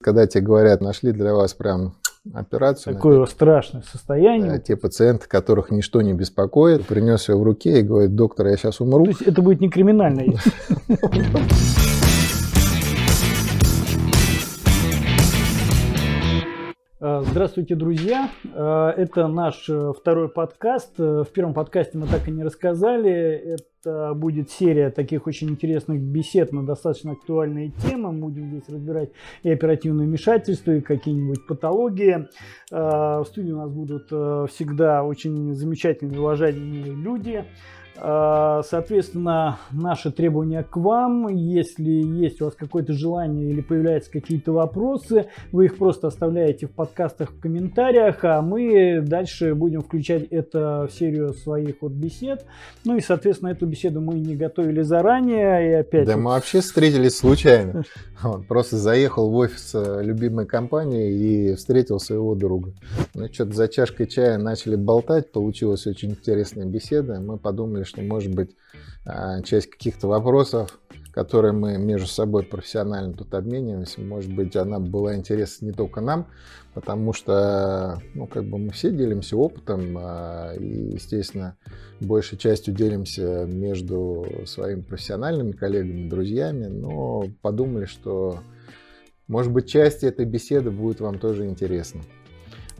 Когда 0.00 0.26
тебе 0.26 0.44
говорят, 0.44 0.80
нашли 0.80 1.12
для 1.12 1.34
вас 1.34 1.54
прям 1.54 1.96
операцию. 2.32 2.94
Такое 2.94 3.26
страшное 3.26 3.82
состояние. 3.82 4.52
Да, 4.52 4.58
те 4.58 4.76
пациенты, 4.76 5.26
которых 5.26 5.70
ничто 5.70 6.02
не 6.02 6.14
беспокоит, 6.14 6.86
принес 6.86 7.28
ее 7.28 7.36
в 7.36 7.42
руке 7.42 7.80
и 7.80 7.82
говорит, 7.82 8.14
доктор, 8.14 8.46
я 8.46 8.56
сейчас 8.56 8.80
умру. 8.80 9.04
То 9.04 9.10
есть 9.10 9.22
это 9.22 9.42
будет 9.42 9.60
не 9.60 9.68
криминально. 9.68 10.22
здравствуйте, 17.22 17.74
друзья! 17.74 18.30
Э, 18.54 18.92
это 18.96 19.28
наш 19.28 19.68
э, 19.68 19.92
второй 19.98 20.28
подкаст. 20.28 20.98
В 20.98 21.26
первом 21.32 21.54
подкасте 21.54 21.96
мы 21.98 22.06
так 22.06 22.26
и 22.28 22.30
не 22.30 22.42
рассказали. 22.42 23.10
Это 23.12 24.14
будет 24.14 24.50
серия 24.50 24.90
таких 24.90 25.26
очень 25.26 25.50
интересных 25.50 26.00
бесед 26.00 26.52
на 26.52 26.66
достаточно 26.66 27.12
актуальные 27.12 27.70
темы. 27.70 28.12
Мы 28.12 28.28
будем 28.28 28.48
здесь 28.48 28.68
разбирать 28.68 29.10
и 29.42 29.50
оперативное 29.50 30.06
вмешательство, 30.06 30.72
и 30.72 30.80
какие-нибудь 30.80 31.46
патологии. 31.46 32.28
В 32.70 33.24
студии 33.26 33.52
у 33.52 33.58
нас 33.58 33.70
будут 33.70 34.06
всегда 34.50 35.04
очень 35.04 35.54
замечательные, 35.54 36.20
уважаемые 36.20 36.92
люди. 36.92 37.44
А, 38.00 38.62
соответственно, 38.62 39.58
наши 39.72 40.12
требования 40.12 40.62
к 40.62 40.76
вам, 40.76 41.28
если 41.28 41.90
есть 41.90 42.40
у 42.40 42.44
вас 42.44 42.54
какое-то 42.54 42.92
желание 42.92 43.50
или 43.50 43.60
появляются 43.60 44.10
какие-то 44.10 44.52
вопросы, 44.52 45.26
вы 45.50 45.66
их 45.66 45.78
просто 45.78 46.06
оставляете 46.06 46.66
в 46.66 46.70
подкастах 46.70 47.32
в 47.32 47.40
комментариях, 47.40 48.22
а 48.22 48.40
мы 48.40 49.00
дальше 49.00 49.54
будем 49.54 49.82
включать 49.82 50.24
это 50.30 50.86
в 50.88 50.94
серию 50.94 51.34
своих 51.34 51.76
вот 51.80 51.92
бесед. 51.92 52.44
Ну 52.84 52.96
и, 52.96 53.00
соответственно, 53.00 53.50
эту 53.50 53.66
беседу 53.66 54.00
мы 54.00 54.14
не 54.14 54.36
готовили 54.36 54.82
заранее. 54.82 55.70
И 55.70 55.72
опять 55.74 56.06
да 56.06 56.14
вот... 56.14 56.22
мы 56.22 56.30
вообще 56.30 56.60
встретились 56.60 57.16
случайно. 57.16 57.82
Он 58.22 58.44
просто 58.44 58.76
заехал 58.76 59.30
в 59.30 59.34
офис 59.34 59.72
э, 59.74 60.02
любимой 60.02 60.46
компании 60.46 61.12
и 61.12 61.54
встретил 61.54 61.98
своего 61.98 62.34
друга. 62.34 62.72
Ну, 63.14 63.26
что-то 63.32 63.54
за 63.54 63.68
чашкой 63.68 64.06
чая 64.06 64.38
начали 64.38 64.76
болтать, 64.76 65.32
получилась 65.32 65.86
очень 65.86 66.10
интересная 66.10 66.66
беседа. 66.66 67.20
Мы 67.20 67.38
подумали, 67.38 67.84
что, 67.88 68.02
может 68.02 68.34
быть, 68.34 68.54
а, 69.04 69.42
часть 69.42 69.70
каких-то 69.70 70.06
вопросов, 70.06 70.78
которые 71.12 71.52
мы 71.52 71.78
между 71.78 72.06
собой 72.06 72.44
профессионально 72.44 73.12
тут 73.14 73.34
обмениваемся, 73.34 74.00
может 74.00 74.32
быть, 74.32 74.54
она 74.54 74.78
была 74.78 75.16
интересна 75.16 75.66
не 75.66 75.72
только 75.72 76.00
нам, 76.00 76.28
потому 76.74 77.12
что, 77.12 78.00
ну, 78.14 78.26
как 78.26 78.44
бы 78.44 78.58
мы 78.58 78.70
все 78.70 78.92
делимся 78.92 79.36
опытом, 79.36 79.96
а, 79.98 80.52
и, 80.54 80.94
естественно, 80.94 81.56
большей 82.00 82.38
частью 82.38 82.74
делимся 82.74 83.46
между 83.46 84.26
своими 84.46 84.82
профессиональными 84.82 85.52
коллегами, 85.52 86.08
друзьями, 86.08 86.66
но 86.66 87.24
подумали, 87.42 87.86
что, 87.86 88.40
может 89.26 89.50
быть, 89.50 89.66
часть 89.68 90.04
этой 90.04 90.26
беседы 90.26 90.70
будет 90.70 91.00
вам 91.00 91.18
тоже 91.18 91.46
интересна. 91.46 92.02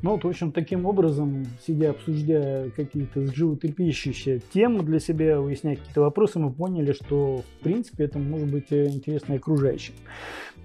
Ну 0.00 0.12
вот, 0.12 0.22
в 0.22 0.28
общем, 0.28 0.52
таким 0.52 0.86
образом, 0.86 1.44
сидя 1.66 1.90
обсуждая 1.90 2.70
какие-то 2.70 3.26
животрепещущие 3.34 4.38
темы 4.38 4.84
для 4.84 5.00
себя, 5.00 5.40
выясняя 5.40 5.74
какие-то 5.74 6.02
вопросы, 6.02 6.38
мы 6.38 6.52
поняли, 6.52 6.92
что, 6.92 7.42
в 7.58 7.64
принципе, 7.64 8.04
это 8.04 8.20
может 8.20 8.48
быть 8.48 8.70
э, 8.70 8.86
интересно 8.86 9.32
и 9.32 9.36
окружающим. 9.36 9.94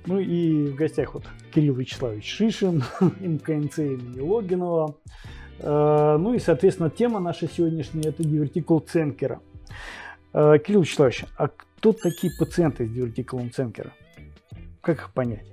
Ну 0.06 0.20
и 0.20 0.68
в 0.68 0.76
гостях 0.76 1.16
вот 1.16 1.24
Кирилл 1.54 1.74
Вячеславович 1.74 2.30
Шишин, 2.30 2.84
МКНЦ 3.20 3.80
имени 3.80 4.20
Логинова. 4.20 4.98
Э, 5.60 6.18
ну 6.20 6.36
и, 6.36 6.40
соответственно, 6.40 6.92
тема 6.92 7.20
наша 7.20 7.48
сегодняшняя– 7.48 8.04
это 8.10 8.24
дивертикул 8.24 8.82
Ценкера. 8.82 9.42
Э, 10.34 10.60
Кирилл 10.64 10.82
Вячеславович, 10.82 11.26
а 11.38 11.48
кто 11.48 11.92
такие 11.92 12.32
пациенты 12.38 12.86
с 12.86 12.92
дивертикулом 12.92 13.52
Ценкера? 13.52 13.94
Как 14.82 15.00
их 15.00 15.14
понять? 15.14 15.53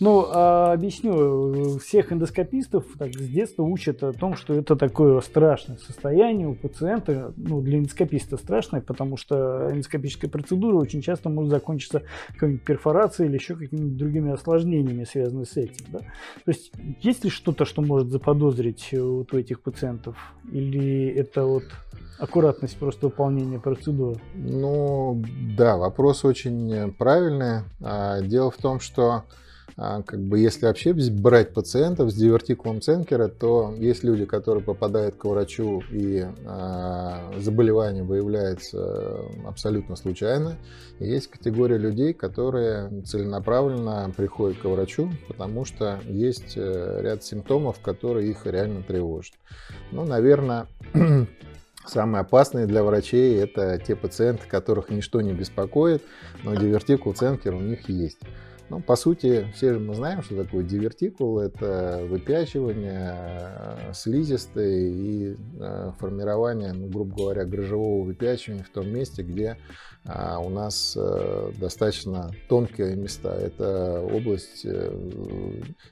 Ну, 0.00 0.26
а, 0.28 0.72
объясню. 0.72 1.78
Всех 1.78 2.12
эндоскопистов 2.12 2.84
так, 2.98 3.14
с 3.14 3.28
детства 3.28 3.62
учат 3.62 4.02
о 4.02 4.12
том, 4.12 4.36
что 4.36 4.54
это 4.54 4.76
такое 4.76 5.20
страшное 5.20 5.76
состояние 5.78 6.48
у 6.48 6.54
пациента. 6.54 7.32
Ну, 7.36 7.60
для 7.60 7.78
эндоскописта 7.78 8.36
страшное, 8.36 8.80
потому 8.80 9.16
что 9.16 9.70
эндоскопическая 9.70 10.30
процедура 10.30 10.76
очень 10.76 11.00
часто 11.00 11.28
может 11.28 11.50
закончиться 11.50 12.02
какой-нибудь 12.32 12.64
перфорацией 12.64 13.28
или 13.28 13.36
еще 13.36 13.54
какими-нибудь 13.54 13.96
другими 13.96 14.32
осложнениями, 14.32 15.04
связанными 15.04 15.44
с 15.44 15.56
этим. 15.56 15.86
Да? 15.92 15.98
То 15.98 16.50
есть, 16.50 16.72
есть 17.00 17.24
ли 17.24 17.30
что-то, 17.30 17.64
что 17.64 17.82
может 17.82 18.10
заподозрить 18.10 18.88
вот 18.92 19.32
у 19.32 19.38
этих 19.38 19.60
пациентов? 19.62 20.16
Или 20.50 21.06
это 21.08 21.44
вот 21.44 21.64
аккуратность 22.18 22.76
просто 22.76 23.06
выполнения 23.06 23.58
процедуры? 23.58 24.20
Ну, 24.34 25.22
да, 25.56 25.76
вопрос 25.76 26.24
очень 26.24 26.92
правильный. 26.92 27.62
А, 27.80 28.20
дело 28.20 28.50
в 28.50 28.56
том, 28.56 28.80
что 28.80 29.24
а, 29.76 30.02
как 30.02 30.20
бы 30.20 30.38
если 30.38 30.66
вообще 30.66 30.92
брать 30.92 31.52
пациентов 31.52 32.10
с 32.10 32.14
дивертикулом 32.14 32.80
Ценкера, 32.80 33.28
то 33.28 33.74
есть 33.76 34.04
люди, 34.04 34.24
которые 34.24 34.62
попадают 34.62 35.16
к 35.16 35.24
врачу 35.24 35.82
и 35.90 36.24
э, 36.24 37.40
заболевание 37.40 38.04
выявляется 38.04 39.20
абсолютно 39.44 39.96
случайно. 39.96 40.56
Есть 41.00 41.28
категория 41.28 41.78
людей, 41.78 42.12
которые 42.12 43.02
целенаправленно 43.02 44.12
приходят 44.16 44.58
к 44.58 44.64
врачу, 44.64 45.10
потому 45.26 45.64
что 45.64 45.98
есть 46.04 46.54
э, 46.56 47.00
ряд 47.02 47.24
симптомов, 47.24 47.80
которые 47.80 48.30
их 48.30 48.46
реально 48.46 48.82
тревожат. 48.82 49.34
Ну, 49.90 50.04
наверное, 50.04 50.66
Самые 51.86 52.22
опасные 52.22 52.64
для 52.66 52.82
врачей 52.82 53.38
это 53.38 53.78
те 53.78 53.94
пациенты, 53.94 54.48
которых 54.48 54.88
ничто 54.88 55.20
не 55.20 55.34
беспокоит, 55.34 56.02
но 56.42 56.54
дивертикул 56.54 57.12
Ценкер 57.12 57.54
у 57.54 57.60
них 57.60 57.90
есть. 57.90 58.20
Ну, 58.70 58.80
по 58.80 58.96
сути, 58.96 59.46
все 59.54 59.74
же 59.74 59.78
мы 59.78 59.94
знаем, 59.94 60.22
что 60.22 60.42
такое 60.42 60.64
дивертикул. 60.64 61.38
Это 61.38 62.04
выпячивание 62.08 63.14
э, 63.14 63.92
слизистой 63.92 64.90
и 64.90 65.36
э, 65.60 65.92
формирование, 65.98 66.72
ну, 66.72 66.88
грубо 66.88 67.14
говоря, 67.14 67.44
грыжевого 67.44 68.04
выпячивания 68.04 68.64
в 68.64 68.70
том 68.70 68.88
месте, 68.88 69.22
где 69.22 69.58
а, 70.06 70.38
у 70.38 70.48
нас 70.48 70.96
э, 70.96 71.52
достаточно 71.58 72.30
тонкие 72.48 72.96
места. 72.96 73.34
Это 73.34 74.00
область 74.00 74.66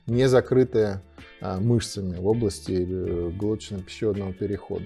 не 0.07 0.27
закрытая 0.27 1.03
а, 1.41 1.59
мышцами 1.59 2.17
в 2.17 2.25
области 2.25 2.71
глоточно-пищеводного 3.37 4.33
перехода. 4.33 4.85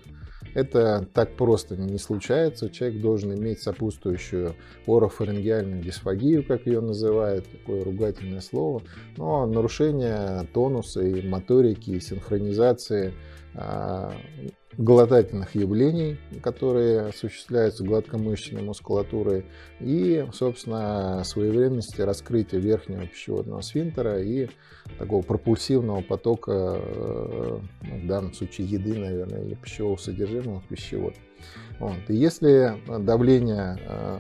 Это 0.58 1.08
так 1.14 1.36
просто 1.36 1.78
не 1.78 2.00
случается. 2.00 2.72
Человек 2.72 3.00
должен 3.00 3.32
иметь 3.36 3.62
сопутствующую 3.62 4.56
орофарингеальную 4.88 5.84
дисфагию, 5.84 6.44
как 6.44 6.66
ее 6.66 6.82
называют, 6.82 7.46
такое 7.48 7.84
ругательное 7.84 8.42
слово. 8.42 8.82
Но 9.18 9.46
нарушение 9.46 10.48
тонуса 10.56 11.04
и 11.04 11.22
моторики, 11.22 11.92
и 11.92 12.00
синхронизации 12.00 13.14
а, 13.54 14.12
глотательных 14.78 15.56
явлений, 15.56 16.18
которые 16.44 17.08
осуществляются 17.08 17.84
гладкомышечной 17.84 18.62
мускулатурой, 18.62 19.46
и, 19.80 20.26
собственно, 20.34 21.24
своевременности 21.24 22.02
раскрытия 22.02 22.60
верхнего 22.60 23.08
пищеводного 23.08 23.62
сфинктера 23.62 24.22
и 24.22 24.50
такого 25.00 25.24
пропульсивного 25.24 26.02
потока, 26.02 26.52
э, 26.80 27.60
в 27.82 28.08
данном 28.08 28.34
случае 28.34 28.68
еды, 28.68 28.98
наверное, 29.00 29.44
или 29.44 29.56
пищевого 29.56 29.98
содержимого 29.98 30.62
в 30.62 30.68
пищевод. 30.68 31.16
Вот. 31.80 31.98
И 32.08 32.16
если 32.16 32.78
давление 33.00 33.80
э, 33.82 34.20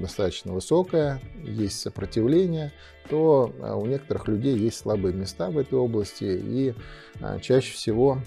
достаточно 0.00 0.52
высокое, 0.52 1.20
есть 1.44 1.78
сопротивление, 1.80 2.72
то 3.08 3.52
э, 3.56 3.72
у 3.74 3.86
некоторых 3.86 4.26
людей 4.26 4.56
есть 4.56 4.78
слабые 4.78 5.14
места 5.14 5.50
в 5.50 5.58
этой 5.58 5.78
области, 5.78 6.24
и 6.24 6.74
чаще 7.40 7.72
всего 7.72 8.18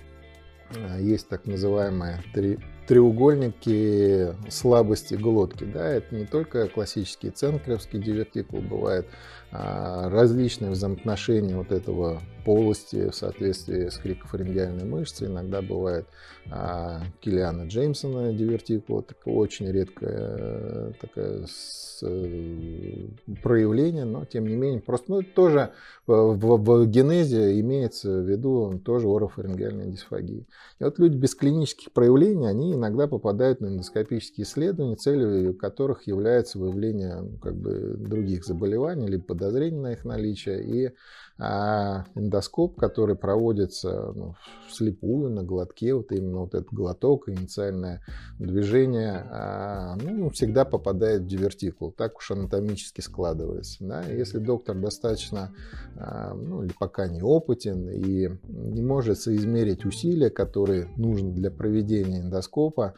есть 0.99 1.29
так 1.29 1.45
называемые 1.45 2.21
три, 2.33 2.59
треугольники 2.87 4.33
слабости 4.49 5.15
глотки. 5.15 5.63
Да, 5.63 5.87
это 5.87 6.15
не 6.15 6.25
только 6.25 6.67
классический 6.67 7.29
ценкеровский 7.29 7.99
дивертикул, 7.99 8.61
бывает 8.61 9.07
а, 9.51 10.09
различные 10.09 10.71
взаимоотношения 10.71 11.55
вот 11.55 11.71
этого 11.71 12.21
полости 12.45 13.09
в 13.09 13.15
соответствии 13.15 13.89
с 13.89 13.97
крикофарингеальной 13.97 14.86
мышцей. 14.86 15.27
Иногда 15.27 15.62
бывает 15.62 16.06
а, 16.51 17.01
Киллиана 17.19 17.68
Джеймсона 17.68 18.31
дивертикула, 18.31 19.01
такое 19.01 19.33
очень 19.33 19.71
редкое 19.71 20.94
такое 21.01 21.45
с, 21.47 22.03
э, 22.03 23.07
проявление, 23.42 24.06
но 24.06 24.25
тем 24.25 24.47
не 24.47 24.56
менее, 24.56 24.81
просто 24.81 25.12
ну, 25.12 25.24
тоже 25.24 25.71
в, 26.06 26.36
в, 26.36 26.57
в 26.57 26.86
генезе 26.88 27.59
имеется 27.59 28.21
в 28.21 28.30
виду 28.30 28.80
тоже 28.86 29.07
орофарингеальная 29.07 29.88
дисфагия. 29.88 30.45
И 30.80 30.83
вот 30.83 31.00
люди 31.00 31.18
без 31.18 31.33
клинических 31.33 31.92
проявлений, 31.92 32.47
они 32.47 32.74
иногда 32.74 33.07
попадают 33.07 33.62
на 33.62 33.68
эндоскопические 33.68 34.45
исследования, 34.45 34.95
целью 34.95 35.56
которых 35.56 36.07
является 36.07 36.59
выявление 36.59 37.21
ну, 37.21 37.38
как 37.39 37.56
бы, 37.56 37.95
других 37.97 38.45
заболеваний, 38.45 39.07
либо 39.07 39.24
подозрений 39.24 39.80
на 39.80 39.94
их 39.94 40.06
наличие. 40.06 40.63
И 40.63 40.92
а, 41.37 42.05
эндоскоп, 42.15 42.77
который 42.77 43.15
проводится 43.15 44.13
ну, 44.15 44.35
вслепую, 44.69 45.29
на 45.29 45.43
глотке, 45.43 45.93
вот 45.93 46.11
именно 46.13 46.39
вот 46.39 46.55
этот 46.55 46.71
глоток, 46.71 47.27
инициальное 47.27 48.01
движение, 48.39 49.27
а, 49.29 49.95
ну, 50.01 50.29
всегда 50.29 50.63
попадает 50.63 51.23
в 51.23 51.27
дивертикул. 51.27 51.91
Так 51.91 52.17
уж 52.17 52.31
анатомически 52.31 53.01
складывается. 53.01 53.83
Да? 53.83 54.03
Если 54.03 54.39
доктор 54.39 54.77
достаточно, 54.77 55.53
а, 55.97 56.33
ну, 56.33 56.63
или 56.63 56.73
пока 56.79 57.07
не 57.07 57.21
опытен 57.21 57.89
и 57.89 58.29
не 58.47 58.81
может 58.81 59.19
соизмерить 59.19 59.83
усилия, 59.83 60.29
которые 60.29 60.85
нужны 60.95 61.33
для 61.33 61.51
проведения 61.51 62.21
эндоскопа, 62.21 62.93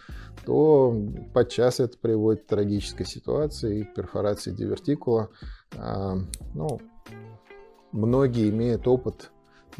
то 0.46 0.96
подчас 1.34 1.80
это 1.80 1.98
приводит 1.98 2.44
к 2.44 2.48
трагической 2.48 3.06
ситуации 3.08 3.80
и 3.80 3.84
перфорации 3.84 4.52
дивертикула. 4.52 5.30
А, 5.76 6.18
ну, 6.54 6.80
многие 7.92 8.50
имеют 8.50 8.88
опыт 8.88 9.32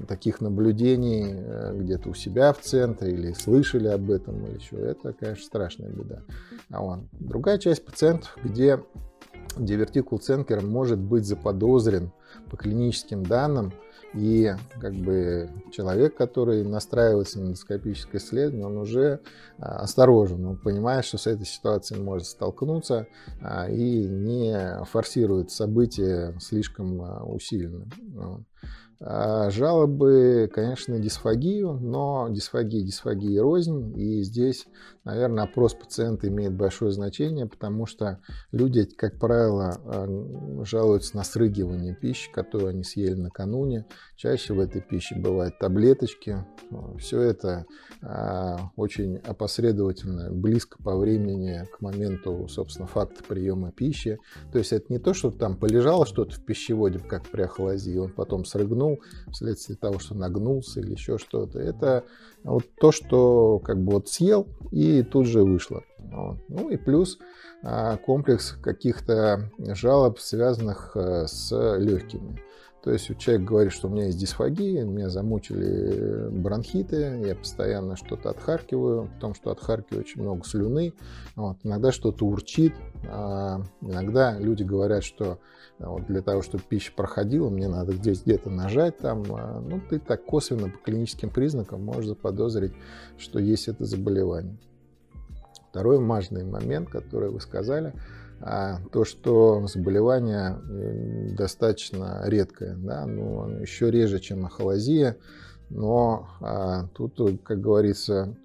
таких 0.08 0.42
наблюдений 0.42 1.26
э, 1.26 1.74
где-то 1.76 2.10
у 2.10 2.14
себя 2.14 2.54
в 2.54 2.60
центре 2.60 3.14
или 3.14 3.34
слышали 3.34 3.88
об 3.88 4.12
этом 4.12 4.46
или 4.46 4.56
еще. 4.56 4.76
Это, 4.78 5.14
конечно, 5.14 5.44
страшная 5.44 5.90
беда. 5.90 6.22
А 6.70 6.82
вот. 6.82 7.00
Другая 7.14 7.58
часть 7.58 7.84
пациентов, 7.84 8.38
где 8.44 8.84
дивертикул 9.58 10.20
Ценкера 10.20 10.62
может 10.62 11.00
быть 11.00 11.26
заподозрен 11.26 12.12
по 12.50 12.58
клиническим 12.58 13.24
данным, 13.26 13.74
и 14.14 14.54
как 14.80 14.94
бы 14.94 15.50
человек, 15.72 16.16
который 16.16 16.64
настраивается 16.64 17.40
на 17.40 17.48
эндоскопическое 17.48 18.22
исследование, 18.22 18.66
он 18.66 18.78
уже 18.78 19.20
а, 19.60 19.80
осторожен, 19.80 20.46
он 20.46 20.58
понимает, 20.58 21.06
что 21.06 21.18
с 21.18 21.28
этой 21.28 21.46
ситуацией 21.46 22.02
может 22.02 22.28
столкнуться 22.28 23.08
а, 23.42 23.70
и 23.70 24.08
не 24.08 24.84
форсирует 24.86 25.52
события 25.52 26.34
слишком 26.40 27.02
а, 27.02 27.24
усиленно. 27.24 27.88
А, 29.00 29.52
жалобы, 29.52 30.50
конечно, 30.52 30.98
дисфагию, 30.98 31.74
но 31.74 32.30
дисфагия, 32.32 32.82
дисфагия 32.82 33.44
рознь. 33.44 33.96
И 33.96 34.24
здесь, 34.24 34.66
наверное, 35.04 35.44
опрос 35.44 35.76
пациента 35.76 36.28
имеет 36.28 36.56
большое 36.56 36.92
значение, 36.92 37.46
потому 37.46 37.86
что 37.86 38.20
люди, 38.52 38.86
как 38.86 39.20
правило, 39.20 39.78
а, 39.86 40.64
жалуются 40.66 41.16
на 41.16 41.24
срыгивание 41.24 41.94
пищи, 41.94 42.32
которую 42.32 42.70
они 42.70 42.84
съели 42.84 43.14
накануне. 43.14 43.86
Чаще 44.16 44.56
в 44.56 44.60
этой 44.60 44.82
пище 44.82 45.16
бывают 45.16 45.60
таблеточки. 45.60 46.44
Все 46.98 47.22
это 47.22 47.66
а, 48.02 48.72
очень 48.76 49.18
опосредовательно, 49.18 50.32
близко 50.32 50.82
по 50.82 50.98
времени 50.98 51.68
к 51.72 51.82
моменту, 51.82 52.48
собственно, 52.50 52.88
факта 52.88 53.24
приема 53.28 53.72
пищи. 53.72 54.18
То 54.52 54.58
есть 54.58 54.74
это 54.74 54.92
не 54.92 54.98
то, 54.98 55.14
что 55.14 55.30
там 55.30 55.56
полежало 55.56 56.08
что-то 56.08 56.34
в 56.34 56.44
пищеводе, 56.44 56.98
как 56.98 57.28
при 57.28 57.44
ахлазии, 57.44 57.96
он 57.96 58.12
потом 58.12 58.44
срыгнул, 58.44 58.87
нагнул 58.88 59.00
вследствие 59.32 59.78
того, 59.78 60.00
что 60.00 60.16
нагнулся 60.16 60.80
или 60.80 60.92
еще 60.92 61.18
что-то. 61.18 61.60
Это 61.60 62.04
вот 62.44 62.66
то, 62.80 62.92
что 62.92 63.60
как 63.60 63.78
бы 63.78 63.94
вот 63.94 64.10
съел 64.10 64.48
и 64.72 65.04
тут 65.04 65.28
же 65.28 65.44
вышло. 65.44 65.84
Вот. 66.00 66.38
Ну 66.48 66.70
и 66.70 66.78
плюс 66.78 67.18
а, 67.64 67.98
комплекс 67.98 68.56
каких-то 68.62 69.52
жалоб, 69.58 70.20
связанных 70.20 70.92
э, 70.96 71.28
с 71.28 71.52
легкими. 71.78 72.42
То 72.88 72.94
есть 72.94 73.18
человек 73.18 73.46
говорит, 73.46 73.74
что 73.74 73.90
у 73.90 73.92
меня 73.92 74.06
есть 74.06 74.18
дисфагия, 74.18 74.86
меня 74.86 75.10
замучили 75.10 76.30
бронхиты, 76.30 77.22
я 77.26 77.36
постоянно 77.36 77.98
что-то 77.98 78.30
отхаркиваю, 78.30 79.10
в 79.14 79.20
том, 79.20 79.36
что 79.36 79.52
отхаркиваю 79.52 80.06
очень 80.06 80.22
много 80.22 80.46
слюны, 80.46 80.94
вот, 81.36 81.58
иногда 81.64 81.92
что-то 81.92 82.26
урчит, 82.26 82.74
а 83.10 83.60
иногда 83.82 84.40
люди 84.40 84.64
говорят, 84.64 85.04
что 85.04 85.38
вот, 85.80 86.06
для 86.06 86.22
того, 86.22 86.42
чтобы 86.42 86.64
пища 86.64 86.94
проходила, 86.96 87.50
мне 87.50 87.68
надо 87.68 87.92
где-то 87.92 88.50
нажать 88.50 88.98
там, 89.00 89.26
а, 89.32 89.60
ну 89.60 89.82
ты 89.90 90.00
так 90.00 90.24
косвенно 90.24 90.70
по 90.70 90.78
клиническим 90.78 91.30
признакам 91.30 91.84
можешь 91.84 92.06
заподозрить, 92.06 92.72
что 93.18 93.38
есть 93.38 93.68
это 93.68 93.84
заболевание. 93.84 94.58
Второй 95.72 96.00
важный 96.00 96.46
момент, 96.46 96.88
который 96.88 97.32
вы 97.32 97.42
сказали– 97.42 97.92
а 98.40 98.80
то, 98.92 99.04
что 99.06 99.66
заболевание 99.68 100.58
достаточно 101.36 102.22
редкое, 102.26 102.76
да, 102.76 103.06
ну, 103.06 103.62
еще 103.62 103.90
реже, 103.92 104.20
чем 104.20 104.46
ахолазия, 104.46 105.18
но 105.70 106.28
а, 106.42 106.88
тут, 106.94 107.20
как 107.44 107.60
говорится, 107.60 108.36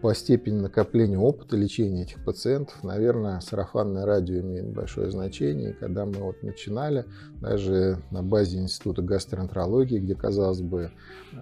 по 0.00 0.14
степени 0.14 0.60
накопления 0.60 1.18
опыта 1.18 1.56
лечения 1.56 2.02
этих 2.02 2.24
пациентов, 2.24 2.82
наверное, 2.84 3.40
сарафанное 3.40 4.06
радио 4.06 4.40
имеет 4.40 4.68
большое 4.68 5.10
значение. 5.10 5.70
И 5.70 5.74
когда 5.74 6.04
мы 6.06 6.14
вот 6.14 6.42
начинали, 6.42 7.04
даже 7.40 7.98
на 8.10 8.22
базе 8.22 8.58
Института 8.58 9.02
гастроэнтерологии, 9.02 9.98
где, 9.98 10.14
казалось 10.14 10.60
бы, 10.60 10.92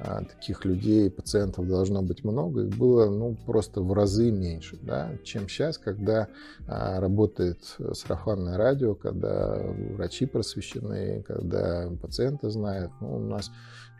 а, 0.01 0.25
таких 0.25 0.65
людей, 0.65 1.11
пациентов 1.11 1.69
должно 1.69 2.03
быть 2.03 2.25
много, 2.25 2.63
их 2.63 2.77
было 2.77 3.11
ну, 3.11 3.37
просто 3.47 3.83
в 3.83 3.93
разы 3.93 4.31
меньше, 4.31 4.79
да, 4.81 5.11
чем 5.25 5.49
сейчас, 5.49 5.77
когда 5.77 6.29
а, 6.67 7.01
работает 7.01 7.59
сарафанное 7.93 8.57
радио, 8.57 8.95
когда 8.95 9.59
врачи 9.95 10.27
просвещены, 10.27 11.23
когда 11.27 11.91
пациенты 12.01 12.51
знают. 12.51 12.91
Ну, 13.01 13.17
у 13.17 13.21
нас 13.21 13.51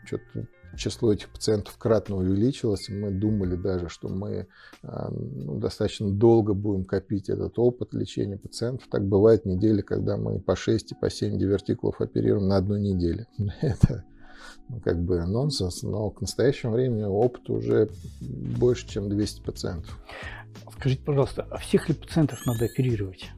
что-то 0.05 0.47
число 0.75 1.13
этих 1.13 1.29
пациентов 1.29 1.77
кратно 1.77 2.17
увеличилось, 2.17 2.89
мы 2.89 3.11
думали 3.11 3.55
даже, 3.55 3.89
что 3.89 4.09
мы 4.09 4.47
а, 4.81 5.09
ну, 5.11 5.59
достаточно 5.59 6.09
долго 6.09 6.53
будем 6.53 6.85
копить 6.85 7.29
этот 7.29 7.57
опыт 7.59 7.93
лечения 7.93 8.37
пациентов. 8.37 8.87
Так 8.89 9.05
бывает 9.07 9.45
недели, 9.45 9.81
когда 9.81 10.17
мы 10.17 10.39
по 10.39 10.55
6 10.55 10.91
и 10.91 10.95
по 10.95 11.09
7 11.09 11.37
дивертикулов 11.37 12.01
оперируем 12.01 12.47
на 12.47 12.57
одну 12.57 12.77
неделю. 12.77 13.27
Это 13.61 14.03
ну, 14.69 14.79
как 14.81 15.01
бы 15.01 15.25
нонсенс, 15.25 15.83
но 15.83 16.09
к 16.09 16.21
настоящему 16.21 16.73
времени 16.73 17.03
опыт 17.03 17.49
уже 17.49 17.89
больше, 18.21 18.87
чем 18.87 19.09
200 19.09 19.41
пациентов. 19.41 19.99
Скажите, 20.77 21.03
пожалуйста, 21.03 21.47
а 21.49 21.57
всех 21.57 21.89
ли 21.89 21.95
пациентов 21.95 22.39
надо 22.45 22.65
оперировать? 22.65 23.31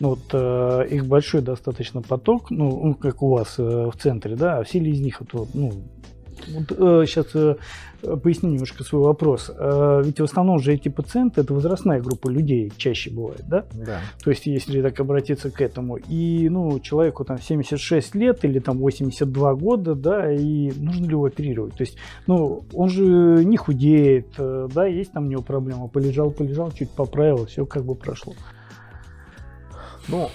Ну, 0.00 0.10
вот 0.10 0.20
э, 0.32 0.86
их 0.90 1.06
большой 1.06 1.40
достаточно 1.40 2.02
поток, 2.02 2.50
ну, 2.50 2.94
как 2.94 3.22
у 3.22 3.30
вас 3.30 3.58
э, 3.58 3.62
в 3.62 3.96
центре, 3.96 4.36
да, 4.36 4.58
а 4.58 4.62
все 4.62 4.78
ли 4.78 4.92
из 4.92 5.00
них 5.00 5.20
вот, 5.20 5.48
ну, 5.54 5.72
вот, 6.46 6.72
э, 6.72 7.06
сейчас 7.06 7.34
э, 7.34 7.56
поясню 8.22 8.50
немножко 8.50 8.84
свой 8.84 9.02
вопрос. 9.02 9.50
Э, 9.54 10.02
ведь 10.04 10.20
в 10.20 10.24
основном 10.24 10.60
же 10.60 10.72
эти 10.72 10.88
пациенты 10.88 11.40
это 11.40 11.52
возрастная 11.52 12.00
группа 12.00 12.28
людей 12.28 12.72
чаще 12.76 13.10
бывает, 13.10 13.42
да? 13.48 13.64
Да. 13.72 14.00
То 14.22 14.30
есть, 14.30 14.46
если 14.46 14.80
так 14.82 14.98
обратиться 15.00 15.50
к 15.50 15.60
этому. 15.60 15.96
И, 15.96 16.48
ну, 16.48 16.78
человеку 16.80 17.24
там 17.24 17.38
76 17.40 18.14
лет 18.14 18.44
или 18.44 18.58
там 18.60 18.78
82 18.78 19.54
года, 19.54 19.94
да, 19.94 20.32
и 20.32 20.70
нужно 20.76 21.04
ли 21.04 21.10
его 21.10 21.24
оперировать? 21.24 21.74
То 21.74 21.82
есть, 21.82 21.96
ну, 22.26 22.64
он 22.72 22.88
же 22.88 23.04
не 23.04 23.56
худеет, 23.56 24.28
э, 24.38 24.68
да, 24.72 24.86
есть 24.86 25.12
там 25.12 25.26
у 25.26 25.28
него 25.28 25.42
проблема. 25.42 25.88
Полежал, 25.88 26.30
полежал, 26.30 26.70
чуть 26.70 26.90
поправил, 26.90 27.46
все 27.46 27.66
как 27.66 27.84
бы 27.84 27.94
прошло. 27.94 28.34
Ну, 30.08 30.30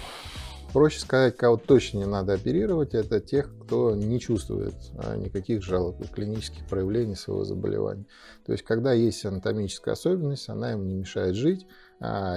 Проще 0.73 0.99
сказать, 0.99 1.37
кого 1.37 1.57
точно 1.57 1.99
не 1.99 2.05
надо 2.05 2.33
оперировать, 2.33 2.95
это 2.95 3.19
тех, 3.19 3.47
кто 3.59 3.95
не 3.95 4.19
чувствует 4.19 4.73
а, 4.97 5.15
никаких 5.15 5.61
жалоб 5.61 6.01
и 6.01 6.07
клинических 6.07 6.65
проявлений 6.65 7.13
своего 7.13 7.45
заболевания. 7.45 8.07
То 8.43 8.53
есть, 8.53 8.63
когда 8.63 8.91
есть 8.91 9.23
анатомическая 9.23 9.93
особенность, 9.93 10.49
она 10.49 10.71
ему 10.71 10.83
не 10.83 10.95
мешает 10.95 11.35
жить, 11.35 11.67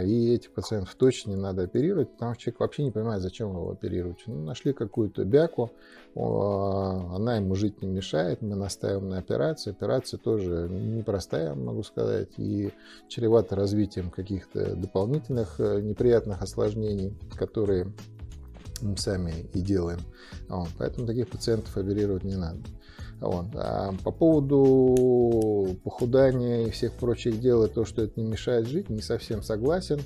и 0.04 0.34
этих 0.34 0.52
пациентов 0.52 0.94
точно 0.94 1.30
не 1.30 1.36
надо 1.36 1.64
оперировать, 1.64 2.12
потому 2.12 2.34
что 2.34 2.42
человек 2.44 2.60
вообще 2.60 2.84
не 2.84 2.90
понимает, 2.92 3.22
зачем 3.22 3.50
его 3.50 3.70
оперировать. 3.70 4.22
Ну, 4.26 4.44
нашли 4.44 4.72
какую-то 4.72 5.24
бяку, 5.24 5.72
она 6.14 7.36
ему 7.36 7.54
жить 7.56 7.82
не 7.82 7.88
мешает, 7.88 8.42
мы 8.42 8.54
настаиваем 8.54 9.08
на 9.08 9.18
операции. 9.18 9.70
Операция 9.70 10.18
тоже 10.18 10.68
непростая, 10.70 11.54
могу 11.54 11.82
сказать, 11.82 12.28
и 12.38 12.72
чревата 13.08 13.56
развитием 13.56 14.10
каких-то 14.10 14.76
дополнительных 14.76 15.58
э, 15.58 15.80
неприятных 15.80 16.42
осложнений, 16.42 17.18
которые 17.36 17.92
мы 18.82 18.96
сами 18.96 19.46
и 19.52 19.60
делаем. 19.60 20.00
Поэтому 20.78 21.06
таких 21.06 21.28
пациентов 21.28 21.76
оперировать 21.76 22.24
не 22.24 22.36
надо. 22.36 22.60
Вот. 23.20 23.46
А 23.54 23.94
по 24.04 24.10
поводу 24.10 25.76
похудания 25.82 26.66
и 26.66 26.70
всех 26.70 26.92
прочих 26.92 27.40
дел, 27.40 27.64
и 27.64 27.68
то, 27.68 27.84
что 27.84 28.02
это 28.02 28.20
не 28.20 28.26
мешает 28.26 28.66
жить, 28.66 28.90
не 28.90 29.00
совсем 29.00 29.42
согласен. 29.42 30.00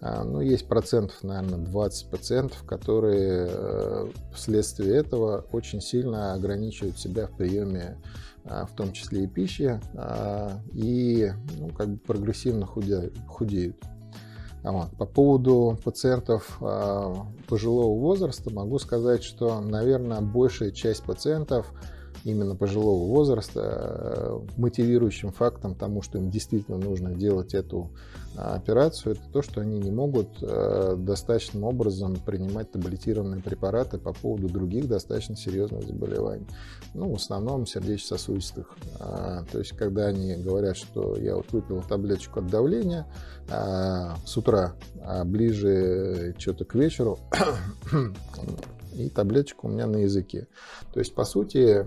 А, 0.00 0.24
ну, 0.24 0.40
есть 0.40 0.66
процентов, 0.66 1.22
наверное, 1.22 1.58
20 1.58 2.10
пациентов, 2.10 2.64
которые 2.64 3.48
э, 3.48 4.06
вследствие 4.34 4.96
этого 4.96 5.46
очень 5.52 5.80
сильно 5.80 6.34
ограничивают 6.34 6.98
себя 6.98 7.28
в 7.28 7.36
приеме 7.36 7.98
а, 8.48 8.66
в 8.66 8.72
том 8.72 8.92
числе 8.92 9.24
и 9.24 9.26
пищи, 9.26 9.80
а, 9.94 10.60
и 10.72 11.32
ну, 11.58 11.68
как 11.70 11.88
бы 11.88 11.98
прогрессивно 11.98 12.66
худеют. 12.66 13.76
Вот. 14.62 14.90
По 14.98 15.06
поводу 15.06 15.78
пациентов 15.84 16.58
пожилого 17.48 18.00
возраста 18.00 18.50
могу 18.52 18.80
сказать, 18.80 19.22
что, 19.22 19.60
наверное, 19.60 20.20
большая 20.20 20.72
часть 20.72 21.04
пациентов 21.04 21.72
именно 22.26 22.56
пожилого 22.56 23.06
возраста 23.06 23.60
э, 23.62 24.40
мотивирующим 24.56 25.30
фактом 25.30 25.76
тому, 25.76 26.02
что 26.02 26.18
им 26.18 26.28
действительно 26.28 26.76
нужно 26.76 27.14
делать 27.14 27.54
эту 27.54 27.92
а, 28.36 28.56
операцию, 28.56 29.12
это 29.12 29.22
то, 29.32 29.42
что 29.42 29.60
они 29.60 29.78
не 29.78 29.92
могут 29.92 30.42
э, 30.42 30.96
достаточным 30.98 31.62
образом 31.62 32.16
принимать 32.16 32.72
таблетированные 32.72 33.40
препараты 33.40 33.98
по 33.98 34.12
поводу 34.12 34.48
других 34.48 34.88
достаточно 34.88 35.36
серьезных 35.36 35.84
заболеваний. 35.84 36.46
Ну, 36.94 37.12
в 37.12 37.14
основном 37.14 37.64
сердечно-сосудистых. 37.64 38.76
А, 38.98 39.44
то 39.50 39.60
есть, 39.60 39.76
когда 39.76 40.06
они 40.06 40.34
говорят, 40.34 40.76
что 40.76 41.16
я 41.16 41.36
вот 41.36 41.52
выпил 41.52 41.80
таблеточку 41.80 42.40
от 42.40 42.48
давления 42.48 43.06
а, 43.48 44.16
с 44.26 44.36
утра, 44.36 44.74
а 45.00 45.24
ближе 45.24 46.34
что-то 46.38 46.64
к 46.64 46.74
вечеру, 46.74 47.20
и 48.96 49.08
таблеточка 49.10 49.66
у 49.66 49.68
меня 49.68 49.86
на 49.86 49.98
языке. 49.98 50.48
То 50.92 51.00
есть, 51.00 51.14
по 51.14 51.24
сути, 51.24 51.86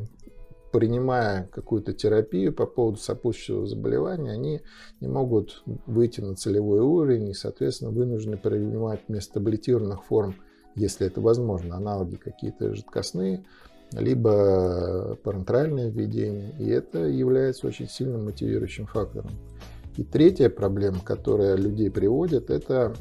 принимая 0.72 1.48
какую-то 1.52 1.94
терапию 1.94 2.54
по 2.54 2.66
поводу 2.66 2.98
сопутствующего 2.98 3.68
заболевания, 3.68 4.32
они 4.32 4.62
не 5.02 5.08
могут 5.08 5.64
выйти 5.86 6.22
на 6.22 6.36
целевой 6.36 6.82
уровень 6.82 7.30
и, 7.30 7.34
соответственно, 7.34 7.92
вынуждены 7.92 8.38
принимать 8.38 9.02
вместо 9.08 9.36
таблетированных 9.36 10.04
форм, 10.06 10.36
если 10.76 11.08
это 11.08 11.22
возможно, 11.22 11.76
аналоги 11.76 12.16
какие-то 12.16 12.74
жидкостные, 12.76 13.46
либо 13.92 15.18
парентеральное 15.24 15.90
введение, 15.90 16.54
и 16.60 16.70
это 16.70 17.00
является 17.00 17.68
очень 17.68 17.88
сильным 17.88 18.26
мотивирующим 18.26 18.86
фактором. 18.86 19.32
И 19.98 20.04
третья 20.04 20.50
проблема, 20.50 21.00
которая 21.04 21.56
людей 21.56 21.90
приводит, 21.90 22.50
это 22.50 22.94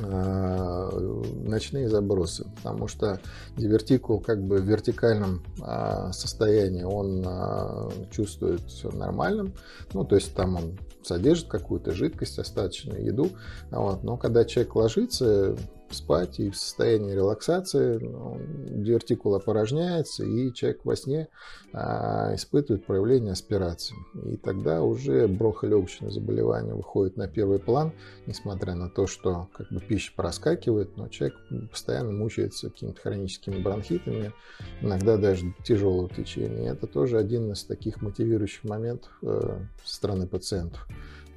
ночные 0.00 1.88
забросы, 1.88 2.46
потому 2.56 2.88
что 2.88 3.20
дивертикул 3.56 4.20
как 4.20 4.42
бы 4.42 4.58
в 4.58 4.64
вертикальном 4.64 5.42
а, 5.60 6.12
состоянии 6.12 6.82
он 6.82 7.24
а, 7.26 7.90
чувствует 8.10 8.62
нормальным, 8.92 9.54
ну 9.92 10.04
то 10.04 10.14
есть 10.14 10.34
там 10.34 10.56
он 10.56 10.78
содержит 11.02 11.48
какую-то 11.48 11.92
жидкость, 11.92 12.38
остаточную 12.38 13.04
еду, 13.04 13.30
вот, 13.70 14.04
но 14.04 14.16
когда 14.16 14.44
человек 14.44 14.74
ложится, 14.76 15.56
спать 15.94 16.38
и 16.40 16.50
в 16.50 16.56
состоянии 16.56 17.12
релаксации 17.12 17.98
ну, 17.98 18.40
дивертикул 18.40 19.34
опорожняется, 19.34 20.24
и 20.24 20.52
человек 20.52 20.84
во 20.84 20.96
сне 20.96 21.28
а, 21.72 22.34
испытывает 22.34 22.86
проявление 22.86 23.32
аспирации. 23.32 23.96
И 24.24 24.36
тогда 24.36 24.82
уже 24.82 25.26
бронхолегочное 25.28 26.10
заболевание 26.10 26.74
выходит 26.74 27.16
на 27.16 27.28
первый 27.28 27.58
план, 27.58 27.92
несмотря 28.26 28.74
на 28.74 28.88
то, 28.88 29.06
что 29.06 29.48
как 29.52 29.68
бы 29.70 29.80
пища 29.80 30.12
проскакивает, 30.14 30.96
но 30.96 31.08
человек 31.08 31.36
постоянно 31.70 32.12
мучается 32.12 32.70
какими-то 32.70 33.00
хроническими 33.00 33.60
бронхитами, 33.62 34.32
иногда 34.80 35.16
даже 35.16 35.54
тяжелого 35.64 36.08
течения. 36.08 36.72
Это 36.72 36.86
тоже 36.86 37.18
один 37.18 37.52
из 37.52 37.64
таких 37.64 38.02
мотивирующих 38.02 38.64
моментов 38.64 39.10
э, 39.22 39.58
со 39.84 39.94
стороны 39.94 40.26
пациентов. 40.26 40.86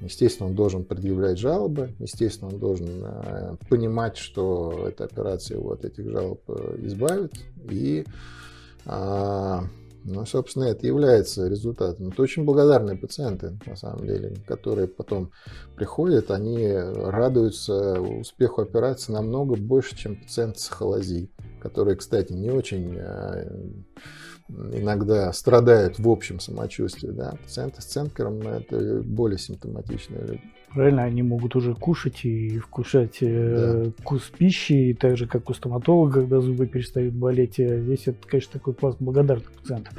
Естественно, 0.02 0.48
он 0.48 0.56
должен 0.56 0.84
предъявлять 0.84 1.38
жалобы, 1.38 1.94
естественно, 2.00 2.50
он 2.50 2.58
должен 2.58 3.04
э, 3.04 3.56
понимать, 3.68 4.16
что 4.16 4.86
эта 4.88 5.04
операция 5.04 5.58
его 5.58 5.72
от 5.72 5.84
этих 5.84 6.10
жалоб 6.10 6.40
э, 6.48 6.78
избавит. 6.82 7.32
И, 7.70 8.04
э, 8.84 9.58
ну, 10.04 10.26
собственно, 10.26 10.64
это 10.64 10.86
является 10.86 11.46
результатом. 11.46 12.08
Это 12.08 12.20
очень 12.20 12.44
благодарные 12.44 12.96
пациенты, 12.96 13.56
на 13.64 13.76
самом 13.76 14.04
деле, 14.04 14.34
которые 14.46 14.88
потом 14.88 15.30
приходят, 15.76 16.32
они 16.32 16.72
радуются 16.72 18.00
успеху 18.00 18.62
операции 18.62 19.12
намного 19.12 19.54
больше, 19.54 19.96
чем 19.96 20.16
пациент 20.16 20.58
с 20.58 20.68
холозией, 20.68 21.30
которые, 21.60 21.96
кстати, 21.96 22.32
не 22.32 22.50
очень 22.50 22.96
э, 22.98 23.56
иногда 24.48 25.32
страдают 25.32 25.98
в 25.98 26.08
общем 26.08 26.40
самочувствии. 26.40 27.10
Да? 27.10 27.34
Пациенты 27.42 27.80
с 27.82 27.86
ценкером– 27.86 28.40
это 28.42 29.02
более 29.02 29.38
симптоматичные 29.38 30.22
люди. 30.22 30.42
Правильно, 30.74 31.02
они 31.02 31.22
могут 31.22 31.54
уже 31.54 31.74
кушать 31.74 32.24
и 32.24 32.58
вкушать 32.58 33.18
э, 33.20 33.84
да. 33.84 33.90
вкус 34.02 34.32
пищи, 34.36 34.72
и 34.72 34.94
так 34.94 35.18
же, 35.18 35.26
как 35.26 35.50
у 35.50 35.54
стоматолога, 35.54 36.20
когда 36.20 36.40
зубы 36.40 36.66
перестают 36.66 37.12
болеть. 37.14 37.56
Здесь 37.56 38.08
это, 38.08 38.26
конечно, 38.26 38.52
такой 38.54 38.74
класс 38.74 38.96
благодарных 38.98 39.52
пациентов. 39.52 39.94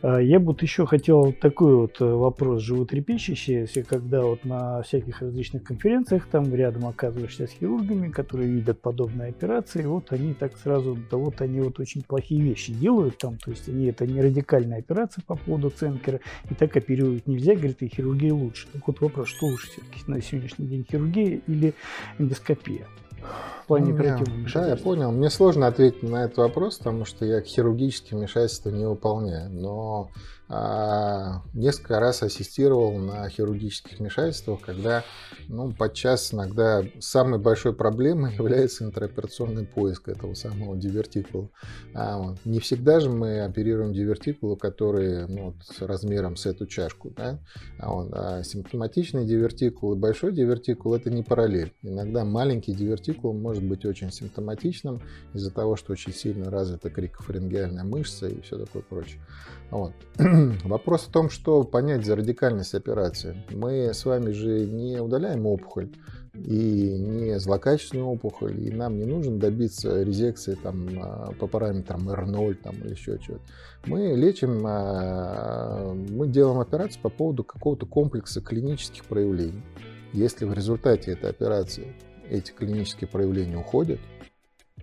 А 0.00 0.18
я 0.18 0.38
бы 0.38 0.46
вот 0.46 0.62
еще 0.62 0.86
хотел 0.86 1.32
такой 1.32 1.74
вот 1.74 2.00
э, 2.00 2.04
вопрос 2.04 2.62
животрепещущий, 2.62 3.60
если 3.60 3.82
когда 3.82 4.22
вот 4.22 4.44
на 4.44 4.82
всяких 4.82 5.22
различных 5.22 5.64
конференциях 5.64 6.28
там 6.30 6.54
рядом 6.54 6.86
оказываешься 6.86 7.48
с 7.48 7.50
хирургами, 7.50 8.08
которые 8.08 8.48
видят 8.50 8.80
подобные 8.80 9.30
операции, 9.30 9.84
вот 9.84 10.12
они 10.12 10.34
так 10.34 10.56
сразу, 10.56 10.96
да 11.10 11.16
вот 11.16 11.40
они 11.40 11.60
вот 11.60 11.80
очень 11.80 12.02
плохие 12.02 12.42
вещи 12.42 12.72
делают 12.72 13.18
там, 13.18 13.38
то 13.38 13.50
есть 13.50 13.68
они 13.68 13.86
это 13.86 14.06
не 14.06 14.20
радикальная 14.20 14.78
операция 14.78 15.24
по 15.26 15.34
поводу 15.34 15.70
ценкера, 15.70 16.20
и 16.48 16.54
так 16.54 16.76
оперировать 16.76 17.26
нельзя, 17.26 17.54
говорит, 17.54 17.82
и 17.82 17.88
хирургия 17.88 18.32
лучше. 18.32 18.68
Так 18.72 18.86
вот 18.86 19.00
вопрос, 19.00 19.28
что 19.28 19.46
лучше 19.46 19.68
все-таки 19.68 19.98
на 20.12 20.22
сегодняшний 20.22 20.66
день, 20.66 20.86
хирургия 20.88 21.40
или 21.46 21.74
эндоскопия? 22.18 22.86
Плане 23.80 23.92
оперативного 23.92 24.36
вмешательства? 24.36 24.60
Да, 24.62 24.68
я 24.68 24.76
понял. 24.76 25.12
Мне 25.12 25.30
сложно 25.30 25.66
ответить 25.66 26.02
на 26.02 26.24
этот 26.24 26.38
вопрос, 26.38 26.78
потому 26.78 27.04
что 27.04 27.24
я 27.24 27.40
хирургические 27.40 28.18
вмешательства 28.18 28.70
не 28.70 28.86
выполняю. 28.86 29.50
Но 29.50 30.10
а, 30.54 31.40
несколько 31.54 31.98
раз 31.98 32.22
ассистировал 32.22 32.98
на 32.98 33.26
хирургических 33.30 33.98
вмешательствах, 33.98 34.60
когда 34.60 35.02
ну, 35.48 35.72
подчас 35.72 36.34
иногда 36.34 36.84
самой 37.00 37.40
большой 37.40 37.72
проблемой 37.72 38.34
является 38.38 38.84
интероперационный 38.84 39.64
поиск 39.64 40.08
этого 40.08 40.34
самого 40.34 40.76
дивертикула. 40.76 41.48
А, 41.94 42.18
вот. 42.18 42.36
Не 42.44 42.60
всегда 42.60 43.00
же 43.00 43.08
мы 43.08 43.40
оперируем 43.40 43.94
дивертикулы, 43.94 44.58
которые 44.58 45.26
ну, 45.26 45.46
вот, 45.46 45.54
с 45.64 45.80
размером 45.80 46.36
с 46.36 46.44
эту 46.44 46.66
чашку. 46.66 47.10
Да? 47.16 47.38
А, 47.78 47.90
вот. 47.90 48.08
а 48.12 48.42
симптоматичный 48.42 49.24
дивертикул 49.24 49.94
и 49.94 49.96
большой 49.96 50.32
дивертикул 50.32 50.94
это 50.94 51.08
не 51.08 51.22
параллель. 51.22 51.72
Иногда 51.80 52.26
маленький 52.26 52.74
дивертикул 52.74 53.32
может 53.32 53.61
быть 53.62 53.84
очень 53.84 54.10
симптоматичным 54.10 55.00
из-за 55.34 55.50
того, 55.50 55.76
что 55.76 55.92
очень 55.92 56.12
сильно 56.12 56.50
развита 56.50 56.90
крикофарингеальная 56.90 57.84
мышца 57.84 58.28
и 58.28 58.40
все 58.42 58.58
такое 58.58 58.82
прочее. 58.82 59.20
Вот. 59.70 59.92
Вопрос 60.64 61.02
в 61.02 61.10
том, 61.10 61.30
что 61.30 61.64
понять 61.64 62.04
за 62.04 62.16
радикальность 62.16 62.74
операции. 62.74 63.36
Мы 63.50 63.94
с 63.94 64.04
вами 64.04 64.32
же 64.32 64.66
не 64.66 65.00
удаляем 65.00 65.46
опухоль 65.46 65.90
и 66.34 66.98
не 66.98 67.38
злокачественную 67.38 68.08
опухоль, 68.08 68.58
и 68.58 68.70
нам 68.70 68.98
не 68.98 69.04
нужно 69.04 69.38
добиться 69.38 70.02
резекции 70.02 70.56
там, 70.62 70.88
а, 71.00 71.32
по 71.38 71.46
параметрам 71.46 72.08
R0 72.08 72.54
там, 72.54 72.74
или 72.76 72.92
еще 72.92 73.18
чего-то. 73.18 73.42
Мы 73.86 74.14
лечим, 74.14 74.62
а, 74.66 75.92
мы 75.92 76.28
делаем 76.28 76.60
операцию 76.60 77.02
по 77.02 77.10
поводу 77.10 77.44
какого-то 77.44 77.84
комплекса 77.84 78.40
клинических 78.40 79.04
проявлений. 79.04 79.62
Если 80.12 80.44
в 80.44 80.52
результате 80.52 81.12
этой 81.12 81.30
операции 81.30 81.94
эти 82.28 82.52
клинические 82.52 83.08
проявления 83.08 83.56
уходят, 83.56 84.00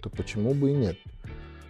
то 0.01 0.09
почему 0.09 0.53
бы 0.53 0.71
и 0.71 0.73
нет? 0.73 0.97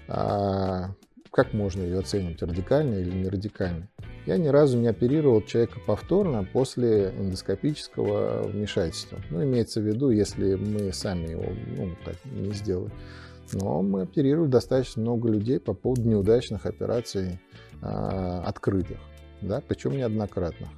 А, 0.08 0.92
как 1.32 1.54
можно 1.54 1.82
ее 1.82 2.00
оценивать, 2.00 2.42
радикально 2.42 2.96
или 2.96 3.12
не 3.12 3.30
радикально? 3.30 3.88
Я 4.26 4.38
ни 4.38 4.48
разу 4.48 4.78
не 4.78 4.88
оперировал 4.88 5.42
человека 5.42 5.80
повторно 5.86 6.44
после 6.44 7.10
эндоскопического 7.12 8.44
вмешательства. 8.48 9.20
Ну, 9.30 9.44
имеется 9.44 9.82
в 9.82 9.86
виду, 9.86 10.10
если 10.10 10.56
мы 10.56 10.92
сами 10.94 11.30
его 11.30 11.46
ну, 11.78 11.96
так 12.06 12.16
не 12.26 12.54
сделали. 12.54 12.92
Но 13.54 13.82
мы 13.82 14.04
оперировали 14.04 14.50
достаточно 14.50 15.02
много 15.02 15.30
людей 15.30 15.60
по 15.60 15.74
поводу 15.74 16.08
неудачных 16.08 16.66
операций 16.66 17.40
э, 17.82 17.86
открытых, 17.86 19.00
да, 19.42 19.62
причем 19.68 19.98
неоднократных. 19.98 20.70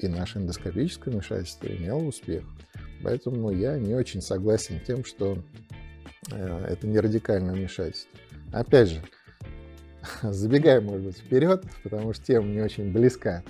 И 0.00 0.08
наше 0.08 0.38
эндоскопическое 0.38 1.12
вмешательство 1.12 1.66
имело 1.66 2.02
успех. 2.04 2.44
Поэтому 3.04 3.50
я 3.50 3.78
не 3.78 3.94
очень 3.94 4.22
согласен 4.22 4.80
тем, 4.84 5.04
что 5.04 5.38
э, 6.32 6.66
это 6.70 6.86
не 6.86 6.98
радикальное 6.98 7.54
вмешательство. 7.54 8.18
Опять 8.50 8.88
же, 8.88 9.02
забегая, 10.22 10.80
может 10.80 11.06
быть, 11.06 11.18
вперед, 11.18 11.64
потому 11.82 12.14
что 12.14 12.24
тема 12.24 12.46
не 12.46 12.62
очень 12.62 12.92
близка. 12.92 13.42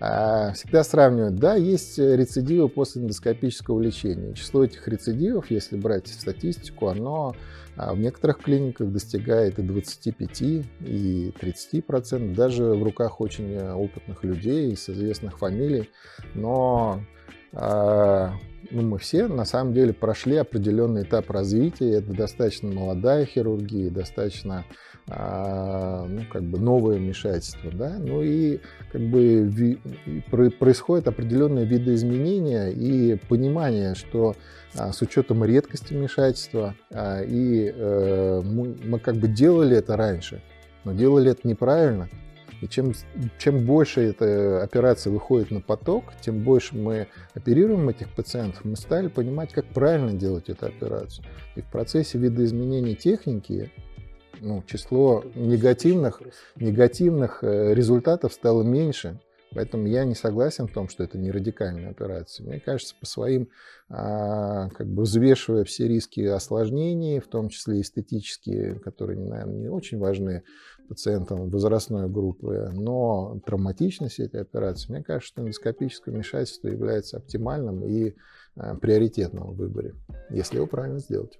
А, 0.00 0.52
всегда 0.52 0.84
сравнивают, 0.84 1.36
да, 1.36 1.56
есть 1.56 1.98
рецидивы 1.98 2.68
после 2.68 3.02
эндоскопического 3.02 3.80
лечения. 3.80 4.34
Число 4.34 4.62
этих 4.62 4.86
рецидивов, 4.86 5.50
если 5.50 5.76
брать 5.76 6.06
статистику, 6.06 6.88
оно 6.88 7.34
а, 7.76 7.94
в 7.94 7.98
некоторых 7.98 8.42
клиниках 8.42 8.92
достигает 8.92 9.58
и 9.58 9.62
25, 9.62 10.42
и 10.42 11.32
30 11.40 11.84
процентов, 11.84 12.36
даже 12.36 12.64
в 12.64 12.82
руках 12.82 13.20
очень 13.20 13.58
опытных 13.58 14.22
людей 14.22 14.76
с 14.76 14.88
известных 14.88 15.38
фамилий. 15.38 15.90
Но 16.34 17.00
ну, 17.52 18.82
мы 18.82 18.98
все 18.98 19.28
на 19.28 19.44
самом 19.44 19.72
деле 19.72 19.92
прошли 19.92 20.36
определенный 20.36 21.02
этап 21.02 21.30
развития. 21.30 21.94
Это 21.94 22.12
достаточно 22.12 22.70
молодая 22.70 23.24
хирургия, 23.24 23.90
достаточно 23.90 24.64
а, 25.10 26.04
ну, 26.06 26.22
как 26.30 26.42
бы 26.42 26.58
новое 26.58 26.98
вмешательство, 26.98 27.70
да, 27.72 27.96
ну 27.98 28.22
и 28.22 28.60
как 28.92 29.00
бы 29.00 29.78
происходит 30.58 31.08
определенное 31.08 31.64
видоизменение 31.64 32.72
и 32.72 33.16
понимание, 33.28 33.94
что 33.94 34.34
а, 34.76 34.92
с 34.92 35.00
учетом 35.00 35.44
редкости 35.44 35.94
вмешательства 35.94 36.74
а, 36.90 37.22
и 37.22 37.72
э, 37.74 38.42
мы, 38.44 38.76
мы 38.84 38.98
как 38.98 39.16
бы 39.16 39.28
делали 39.28 39.78
это 39.78 39.96
раньше, 39.96 40.42
но 40.84 40.92
делали 40.92 41.30
это 41.30 41.48
неправильно, 41.48 42.10
И 42.60 42.66
чем, 42.66 42.92
чем 43.38 43.64
больше 43.64 44.00
эта 44.00 44.62
операция 44.62 45.12
выходит 45.12 45.50
на 45.50 45.60
поток, 45.60 46.04
тем 46.20 46.42
больше 46.42 46.76
мы 46.76 47.08
оперируем 47.34 47.88
этих 47.88 48.12
пациентов, 48.14 48.64
мы 48.64 48.76
стали 48.76 49.08
понимать, 49.08 49.52
как 49.52 49.66
правильно 49.66 50.12
делать 50.12 50.48
эту 50.48 50.66
операцию. 50.66 51.24
И 51.54 51.60
в 51.60 51.66
процессе 51.66 52.18
видоизменения 52.18 52.94
техники 52.94 53.70
ну, 54.40 54.62
число 54.66 55.24
негативных, 55.34 56.22
негативных 56.56 57.42
э, 57.42 57.74
результатов 57.74 58.32
стало 58.32 58.62
меньше. 58.62 59.20
Поэтому 59.54 59.86
я 59.86 60.04
не 60.04 60.14
согласен 60.14 60.68
в 60.68 60.72
том, 60.72 60.88
что 60.88 61.02
это 61.02 61.16
не 61.18 61.30
радикальная 61.30 61.90
операция. 61.90 62.46
Мне 62.46 62.60
кажется, 62.60 62.94
по 63.00 63.06
своим, 63.06 63.48
а, 63.88 64.68
как 64.70 64.86
бы 64.86 65.02
взвешивая 65.02 65.64
все 65.64 65.88
риски 65.88 66.20
осложнений, 66.20 67.20
в 67.20 67.28
том 67.28 67.48
числе 67.48 67.80
эстетические, 67.80 68.78
которые, 68.78 69.18
наверное, 69.18 69.54
не 69.54 69.68
очень 69.68 69.98
важны 69.98 70.42
пациентам 70.88 71.48
возрастной 71.48 72.08
группы, 72.08 72.70
но 72.72 73.40
травматичность 73.44 74.20
этой 74.20 74.42
операции, 74.42 74.92
мне 74.92 75.02
кажется, 75.02 75.28
что 75.28 75.42
эндоскопическое 75.42 76.14
вмешательство 76.14 76.68
является 76.68 77.16
оптимальным 77.16 77.84
и 77.84 78.14
а, 78.54 78.74
приоритетным 78.76 79.52
в 79.52 79.56
выборе, 79.56 79.94
если 80.30 80.56
его 80.56 80.66
правильно 80.66 80.98
сделать. 80.98 81.38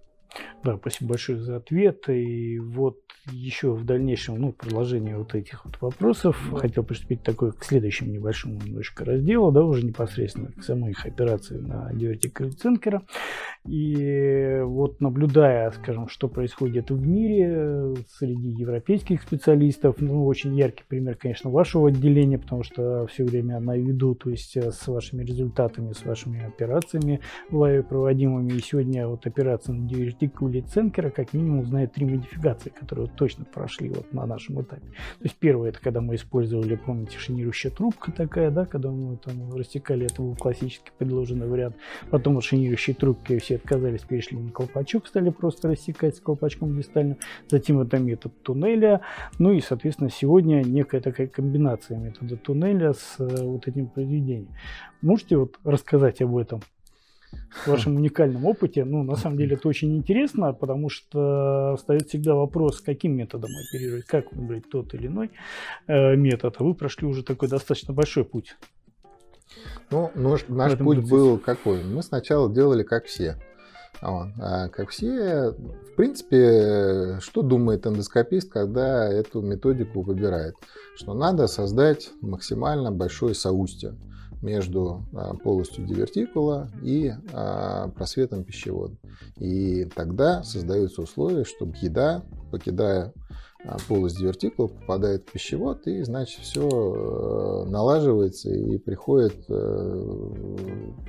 Да, 0.64 0.76
спасибо 0.76 1.10
большое 1.10 1.38
за 1.38 1.56
ответ. 1.56 2.08
И 2.08 2.58
вот 2.58 2.98
еще 3.32 3.72
в 3.72 3.84
дальнейшем, 3.84 4.40
ну, 4.40 4.52
продолжение 4.52 5.16
вот 5.16 5.34
этих 5.34 5.64
вот 5.64 5.80
вопросов, 5.80 6.40
да. 6.50 6.58
хотел 6.58 6.82
приступить 6.82 7.22
такой 7.22 7.52
к 7.52 7.64
следующему 7.64 8.12
небольшому 8.12 8.60
немножко 8.60 9.04
разделу, 9.04 9.52
да, 9.52 9.62
уже 9.64 9.84
непосредственно 9.84 10.50
к 10.52 10.62
самой 10.62 10.92
их 10.92 11.04
операции 11.06 11.58
на 11.58 11.90
дивертикаль 11.92 12.52
Цинкера. 12.52 13.02
И 13.66 14.60
вот 14.64 15.00
наблюдая, 15.00 15.70
скажем, 15.72 16.08
что 16.08 16.28
происходит 16.28 16.90
в 16.90 17.06
мире 17.06 17.94
среди 18.18 18.48
европейских 18.48 19.22
специалистов, 19.22 19.96
ну, 19.98 20.24
очень 20.26 20.56
яркий 20.56 20.84
пример, 20.88 21.16
конечно, 21.16 21.50
вашего 21.50 21.88
отделения, 21.88 22.38
потому 22.38 22.62
что 22.62 23.06
все 23.06 23.24
время 23.24 23.60
на 23.60 23.76
виду, 23.76 24.14
то 24.14 24.30
есть 24.30 24.56
э, 24.56 24.72
с 24.72 24.86
вашими 24.88 25.22
результатами, 25.22 25.92
с 25.92 26.04
вашими 26.04 26.46
операциями 26.46 27.20
лайве 27.50 27.82
проводимыми. 27.82 28.52
И 28.52 28.60
сегодня 28.60 29.06
вот 29.06 29.26
операция 29.26 29.74
на 29.74 29.86
дивертикуле 30.18 30.62
Цинкера 30.62 31.10
как 31.10 31.32
минимум 31.32 31.66
знает 31.66 31.92
три 31.92 32.06
модификации, 32.06 32.70
которые 32.70 33.08
точно 33.08 33.44
прошли 33.44 33.88
вот 33.90 34.12
на 34.12 34.26
нашем 34.26 34.60
этапе. 34.60 34.86
То 34.86 35.24
есть 35.24 35.36
первое, 35.36 35.70
это 35.70 35.80
когда 35.80 36.00
мы 36.00 36.16
использовали, 36.16 36.76
помните, 36.76 37.18
шинирующая 37.18 37.70
трубка 37.70 38.12
такая, 38.12 38.50
да, 38.50 38.66
когда 38.66 38.90
мы 38.90 39.16
там 39.16 39.54
растекали, 39.54 40.06
это 40.06 40.22
был 40.22 40.34
классический 40.36 40.90
предложенный 40.98 41.46
вариант. 41.46 41.76
Потом 42.10 42.38
от 42.38 42.44
шинирующей 42.44 42.94
трубки 42.94 43.38
все 43.38 43.56
отказались, 43.56 44.02
перешли 44.02 44.38
на 44.38 44.50
колпачок, 44.50 45.06
стали 45.06 45.30
просто 45.30 45.68
рассекать 45.68 46.16
с 46.16 46.20
колпачком 46.20 46.76
дистальным. 46.76 47.18
Затем 47.48 47.80
это 47.80 47.98
метод 47.98 48.32
туннеля. 48.42 49.00
Ну 49.38 49.52
и, 49.52 49.60
соответственно, 49.60 50.10
сегодня 50.10 50.62
некая 50.62 51.00
такая 51.00 51.26
комбинация 51.26 51.98
метода 51.98 52.36
туннеля 52.36 52.92
с 52.92 53.16
э, 53.18 53.42
вот 53.42 53.68
этим 53.68 53.88
произведением. 53.88 54.54
Можете 55.00 55.36
вот 55.36 55.58
рассказать 55.64 56.20
об 56.20 56.36
этом? 56.36 56.60
В 57.50 57.66
вашем 57.66 57.96
уникальном 57.96 58.44
опыте. 58.44 58.84
Ну, 58.84 59.02
на 59.02 59.16
самом 59.16 59.38
деле, 59.38 59.56
это 59.56 59.68
очень 59.68 59.96
интересно, 59.96 60.52
потому 60.52 60.88
что 60.88 61.76
встает 61.76 62.08
всегда 62.08 62.34
вопрос, 62.34 62.80
каким 62.80 63.16
методом 63.16 63.50
оперировать, 63.68 64.04
как 64.04 64.32
выбрать 64.32 64.68
тот 64.70 64.94
или 64.94 65.06
иной 65.06 65.30
э, 65.86 66.16
метод. 66.16 66.56
А 66.58 66.64
вы 66.64 66.74
прошли 66.74 67.06
уже 67.06 67.22
такой 67.22 67.48
достаточно 67.48 67.92
большой 67.92 68.24
путь. 68.24 68.56
Ну, 69.90 70.10
наш, 70.14 70.46
наш 70.48 70.76
путь 70.76 70.98
процессе. 70.98 71.14
был 71.14 71.38
какой? 71.38 71.82
Мы 71.82 72.02
сначала 72.02 72.52
делали 72.52 72.82
как 72.82 73.06
все. 73.06 73.36
Вот. 74.00 74.28
А 74.38 74.68
как 74.68 74.90
все, 74.90 75.50
в 75.50 75.96
принципе, 75.96 77.18
что 77.20 77.42
думает 77.42 77.86
эндоскопист, 77.86 78.52
когда 78.52 79.08
эту 79.08 79.40
методику 79.40 80.02
выбирает? 80.02 80.54
Что 80.96 81.14
надо 81.14 81.46
создать 81.46 82.10
максимально 82.20 82.92
большое 82.92 83.34
соустье 83.34 83.96
между 84.42 85.04
а, 85.14 85.34
полостью 85.34 85.84
дивертикула 85.86 86.70
и 86.82 87.12
а, 87.32 87.88
просветом 87.88 88.44
пищевода. 88.44 88.96
И 89.36 89.84
тогда 89.86 90.42
создаются 90.42 91.02
условия, 91.02 91.44
чтобы 91.44 91.74
еда, 91.80 92.22
покидая 92.50 93.12
а, 93.64 93.76
полость 93.88 94.18
дивертикула, 94.18 94.68
попадает 94.68 95.28
в 95.28 95.32
пищевод, 95.32 95.86
и, 95.86 96.02
значит, 96.02 96.40
все 96.40 96.68
э, 96.68 97.68
налаживается 97.68 98.50
и 98.50 98.78
приходит 98.78 99.34
э, 99.48 100.34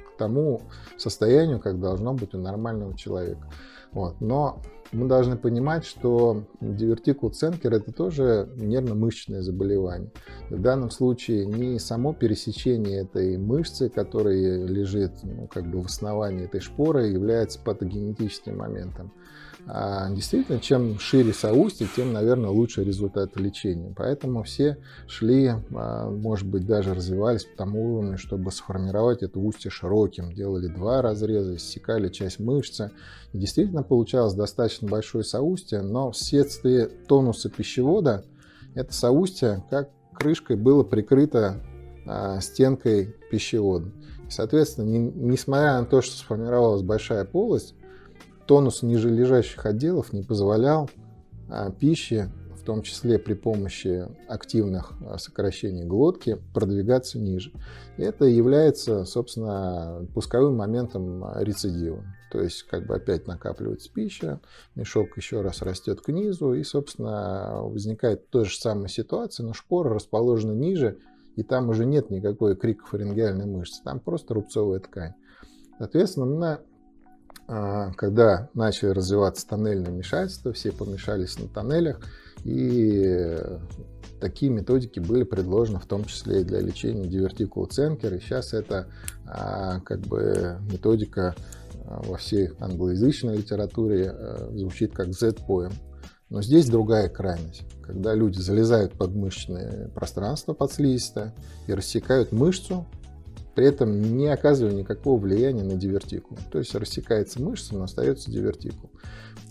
к 0.08 0.18
тому 0.18 0.62
состоянию, 0.98 1.60
как 1.60 1.80
должно 1.80 2.14
быть 2.14 2.34
у 2.34 2.40
нормального 2.40 2.98
человека. 2.98 3.48
Вот. 3.92 4.20
Но 4.20 4.62
мы 4.92 5.08
должны 5.08 5.38
понимать, 5.38 5.86
что 5.86 6.46
дивертикул 6.62 7.30
Ценкер 7.30 7.74
это 7.74 7.92
тоже 7.92 8.50
нервно-мышечное 8.56 9.42
заболевание. 9.42 10.12
В 10.50 10.62
данном 10.62 10.90
случае 10.90 11.46
не 11.46 11.80
само 11.80 12.14
пересечение 12.14 13.02
этой 13.02 13.38
мышцы, 13.38 13.90
которая 13.90 14.66
лежит 14.66 15.14
ну, 15.24 15.48
как 15.48 15.70
бы 15.70 15.82
в 15.82 15.86
основании 15.86 16.46
этой 16.46 16.60
шпоры, 16.60 17.08
является 17.08 17.60
патогенетическим 17.60 18.58
моментом. 18.58 19.12
А 19.68 20.10
действительно, 20.12 20.60
чем 20.60 20.98
шире 21.00 21.34
соустье, 21.34 21.88
тем, 21.96 22.14
наверное, 22.14 22.50
лучше 22.50 22.84
результат 22.84 23.36
лечения. 23.38 23.94
Поэтому 23.96 24.44
все 24.44 24.78
шли, 25.08 25.54
а, 25.76 26.10
может 26.10 26.48
быть, 26.48 26.66
даже 26.66 26.94
развивались 26.94 27.46
по 27.46 27.58
тому 27.58 27.96
уровню, 27.96 28.18
чтобы 28.18 28.52
сформировать 28.52 29.22
это 29.22 29.40
устье 29.40 29.70
широким. 29.70 30.34
Делали 30.34 30.68
два 30.68 31.02
разреза, 31.02 31.56
иссекали 31.56 32.10
часть 32.10 32.40
мышцы. 32.40 32.92
И 33.34 33.38
действительно 33.38 33.84
получалось 33.84 34.34
достаточно 34.34 34.88
большое 34.88 35.24
соустье, 35.24 35.82
но 35.82 36.12
вследствие 36.12 36.88
тонуса 36.88 37.50
пищевода 37.50 38.26
это 38.76 38.94
соустье 38.94 39.64
как 39.70 39.90
крышкой 40.14 40.56
было 40.56 40.84
прикрыто 40.84 41.58
а, 42.06 42.40
стенкой 42.40 43.16
пищевода. 43.32 43.92
соответственно, 44.30 44.86
не, 44.86 45.00
несмотря 45.00 45.80
на 45.80 45.86
то, 45.86 46.02
что 46.02 46.18
сформировалась 46.18 46.82
большая 46.82 47.26
полость, 47.26 47.76
тонус 48.50 48.82
нижележащих 48.82 49.64
отделов 49.64 50.12
не 50.12 50.24
позволял 50.24 50.90
а, 51.50 51.70
пище, 51.70 52.32
в 52.60 52.64
том 52.64 52.82
числе 52.82 53.20
при 53.20 53.36
помощи 53.36 54.08
активных 54.28 54.94
а, 55.06 55.20
сокращений 55.20 55.84
глотки, 55.84 56.40
продвигаться 56.52 57.20
ниже. 57.20 57.52
И 57.98 58.02
это 58.02 58.26
является, 58.26 59.06
собственно, 59.06 60.04
пусковым 60.16 60.58
моментом 60.58 61.24
рецидива. 61.38 62.04
То 62.32 62.42
есть, 62.42 62.64
как 62.64 62.88
бы 62.88 62.96
опять 62.96 63.28
накапливается 63.28 63.94
пища, 63.94 64.40
мешок 64.74 65.16
еще 65.16 65.42
раз 65.42 65.62
растет 65.62 66.02
к 66.02 66.08
низу, 66.08 66.56
и, 66.56 66.64
собственно, 66.64 67.62
возникает 67.62 68.32
та 68.32 68.46
же 68.46 68.58
самая 68.58 68.88
ситуация, 68.88 69.46
но 69.46 69.54
шпора 69.54 69.94
расположена 69.94 70.54
ниже, 70.54 70.98
и 71.36 71.44
там 71.44 71.70
уже 71.70 71.86
нет 71.86 72.10
никакой 72.10 72.56
крикофарингеальной 72.56 73.46
мышцы, 73.46 73.84
там 73.84 74.00
просто 74.00 74.34
рубцовая 74.34 74.80
ткань. 74.80 75.14
Соответственно, 75.78 76.62
когда 77.50 78.50
начали 78.54 78.90
развиваться 78.90 79.48
тоннельные 79.48 79.92
вмешательства, 79.92 80.54
все 80.54 80.72
помешались 80.72 81.40
на 81.40 81.48
тоннелях, 81.48 82.00
и 82.44 83.38
такие 84.22 84.52
методики 84.52 85.00
были 85.00 85.24
предложены 85.24 85.80
в 85.80 85.86
том 85.86 86.06
числе 86.06 86.42
и 86.42 86.44
для 86.44 86.60
лечения 86.60 87.08
дивертикула 87.08 87.66
Ценкер, 87.66 88.14
и 88.14 88.20
сейчас 88.20 88.54
это 88.54 88.88
а, 89.26 89.80
как 89.80 90.02
бы 90.02 90.58
методика 90.72 91.36
а, 91.86 92.02
во 92.04 92.18
всей 92.18 92.50
англоязычной 92.60 93.38
литературе 93.38 94.16
звучит 94.52 94.94
как 94.94 95.14
Z-поем. 95.14 95.74
Но 96.30 96.44
здесь 96.44 96.70
другая 96.70 97.10
крайность, 97.10 97.64
когда 97.82 98.14
люди 98.14 98.38
залезают 98.38 98.94
под 98.94 99.16
мышечное 99.16 99.88
пространство 99.96 100.54
подслизистое 100.54 101.34
и 101.66 101.74
рассекают 101.74 102.32
мышцу, 102.32 102.86
при 103.60 103.68
этом 103.68 104.16
не 104.16 104.28
оказывая 104.28 104.72
никакого 104.72 105.20
влияния 105.20 105.64
на 105.64 105.76
дивертикул. 105.76 106.38
То 106.50 106.60
есть 106.60 106.74
рассекается 106.76 107.42
мышца, 107.42 107.76
но 107.76 107.84
остается 107.84 108.32
дивертикул. 108.32 108.90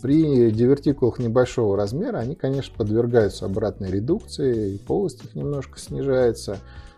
При 0.01 0.49
дивертикулах 0.49 1.19
небольшого 1.19 1.77
размера 1.77 2.17
они, 2.17 2.33
конечно, 2.33 2.73
подвергаются 2.75 3.45
обратной 3.45 3.91
редукции, 3.91 4.71
и 4.71 4.77
полость 4.79 5.23
их 5.25 5.35
немножко 5.35 5.79
снижается. 5.79 6.57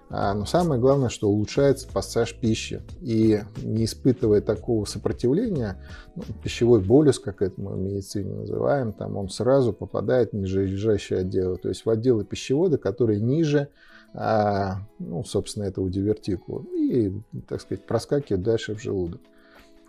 А, 0.10 0.34
но 0.34 0.46
самое 0.46 0.80
главное, 0.80 1.10
что 1.10 1.30
улучшается 1.30 1.86
пассаж 1.92 2.34
пищи. 2.34 2.82
И 3.02 3.42
не 3.62 3.84
испытывая 3.84 4.40
такого 4.40 4.86
сопротивления, 4.86 5.86
ну, 6.16 6.24
пищевой 6.42 6.80
болюс, 6.80 7.20
как 7.20 7.42
это 7.42 7.60
мы 7.60 7.74
в 7.74 7.78
медицине 7.78 8.36
называем, 8.36 8.94
там 8.94 9.18
он 9.18 9.28
сразу 9.28 9.74
попадает 9.74 10.32
в 10.32 10.38
нижележащие 10.38 11.20
отделы. 11.20 11.58
То 11.58 11.68
есть 11.68 11.84
в 11.84 11.90
отделы 11.90 12.24
пищевода, 12.24 12.78
которые 12.78 13.20
ниже 13.20 13.68
а, 14.14 14.80
ну, 15.00 15.24
собственно, 15.24 15.64
этого 15.66 15.90
дивертикула, 15.90 16.64
и, 16.74 17.12
так 17.48 17.62
сказать, 17.62 17.86
проскакивает 17.86 18.44
дальше 18.44 18.76
в 18.76 18.82
желудок. 18.82 19.22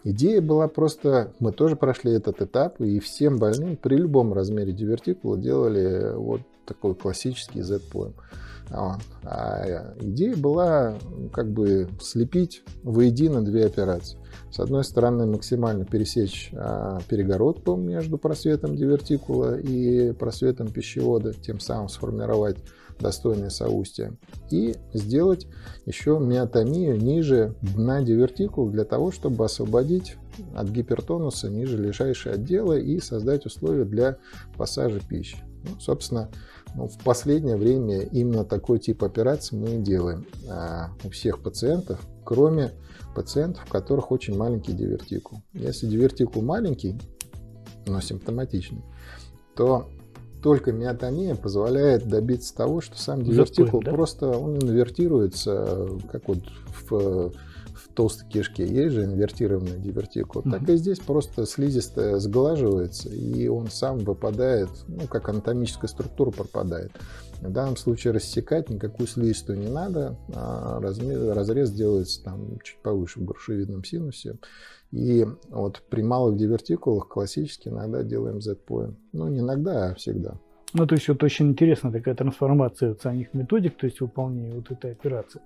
Идея 0.05 0.41
была 0.41 0.67
просто, 0.67 1.33
мы 1.39 1.53
тоже 1.53 1.77
прошли 1.77 2.13
этот 2.13 2.43
этап, 2.43 2.81
и 2.81 2.99
всем 2.99 3.39
больным 3.39 3.77
при 3.77 3.97
любом 3.97 4.33
размере 4.33 4.73
дивертикула 4.73 5.39
делали 5.39 6.15
вот 6.15 6.41
такой 6.67 6.95
классический 6.95 7.63
Z-поем. 7.63 8.15
А, 8.71 8.99
идея 10.01 10.37
была 10.37 10.95
как 11.33 11.51
бы 11.51 11.89
слепить 12.01 12.63
воедино 12.83 13.45
две 13.45 13.67
операции. 13.67 14.19
С 14.51 14.61
одной 14.61 14.85
стороны, 14.85 15.27
максимально 15.27 15.85
пересечь 15.85 16.51
а, 16.55 17.01
перегородку 17.09 17.77
между 17.77 18.19
просветом 18.19 18.77
дивертикула 18.77 19.59
и 19.59 20.13
просветом 20.13 20.69
пищевода, 20.69 21.33
тем 21.35 21.61
самым 21.61 21.89
сформировать 21.89 22.57
достойное 23.03 23.51
соустие. 23.51 24.17
И 24.51 24.75
сделать 24.95 25.47
еще 25.85 26.19
миотомию 26.19 26.97
ниже 26.97 27.55
дна 27.61 28.03
дивертикула 28.03 28.71
для 28.71 28.85
того, 28.85 29.11
чтобы 29.11 29.45
освободить 29.45 30.17
от 30.55 30.69
гипертонуса 30.69 31.51
ниже 31.51 31.77
лежащие 31.77 32.35
отделы 32.35 32.81
и 32.81 33.01
создать 33.01 33.45
условия 33.45 33.85
для 33.85 34.17
пассажа 34.57 35.01
пищи. 35.01 35.37
Ну, 35.65 35.79
собственно, 35.79 36.31
ну, 36.75 36.88
в 36.88 36.99
последнее 37.05 37.57
время 37.57 38.01
именно 38.01 38.45
такой 38.45 38.79
тип 38.79 39.05
операций 39.05 39.59
мы 39.59 39.77
делаем 39.77 40.27
а, 40.49 40.91
у 41.05 41.11
всех 41.11 41.43
пациентов, 41.43 42.01
кроме 42.25 42.73
пациентов, 43.15 43.65
у 43.67 43.71
которых 43.71 44.11
очень 44.11 44.37
маленький 44.37 44.73
дивертикул. 44.73 45.43
Если 45.53 45.87
дивертикул 45.87 46.43
маленький, 46.43 46.99
но 47.87 48.01
симптоматичный, 48.01 48.83
то 49.55 49.88
только 50.43 50.73
миотомия 50.73 51.35
позволяет 51.35 52.09
добиться 52.09 52.55
того, 52.55 52.81
что 52.81 52.99
сам 52.99 53.23
дивертикул 53.23 53.81
Запой, 53.81 53.85
да? 53.85 53.91
просто 53.93 54.27
он 54.29 54.59
инвертируется, 54.59 55.89
как 56.11 56.29
вот 56.29 56.41
в 56.89 57.33
в 57.73 57.95
толстой 57.95 58.29
кишке 58.29 58.67
есть 58.67 58.95
же 58.95 59.05
инвертированный 59.05 59.79
дивертикул, 59.79 60.43
mm-hmm. 60.43 60.51
так 60.51 60.69
и 60.69 60.77
здесь 60.77 60.99
просто 60.99 61.47
слизистая 61.47 62.19
сглаживается, 62.19 63.09
и 63.09 63.49
он 63.49 63.71
сам 63.71 63.99
выпадает, 63.99 64.69
ну, 64.89 65.07
как 65.07 65.29
анатомическая 65.29 65.89
структура 65.89 66.31
пропадает. 66.31 66.93
В 67.43 67.51
данном 67.51 67.77
случае 67.77 68.13
рассекать 68.13 68.71
никакую 68.71 69.09
слизистую 69.09 69.59
не 69.59 69.69
надо, 69.69 70.17
а 70.33 70.79
размер, 70.81 71.35
разрез 71.35 71.73
делается 71.73 72.23
там 72.23 72.61
чуть 72.63 72.79
повыше 72.83 73.19
в 73.19 73.25
грушевидном 73.25 73.83
синусе. 73.83 74.37
И 74.93 75.27
вот 75.49 75.83
при 75.91 76.03
малых 76.03 76.37
дивертикулах 76.37 77.09
классически 77.09 77.69
иногда 77.69 78.05
делаем 78.05 78.41
Z-поем. 78.41 78.97
Ну, 79.13 79.27
не 79.27 79.41
иногда, 79.41 79.91
а 79.91 79.95
всегда. 79.95 80.39
Ну, 80.75 80.87
то 80.87 80.95
есть 80.95 81.07
вот 81.09 81.23
очень 81.23 81.49
интересна 81.49 81.93
такая 81.93 82.15
трансформация 82.15 82.95
самих 83.03 83.35
методик, 83.35 83.77
то 83.77 83.87
есть 83.87 84.01
выполнения 84.01 84.55
вот 84.55 84.71
этой 84.71 84.93
операции. 84.93 85.41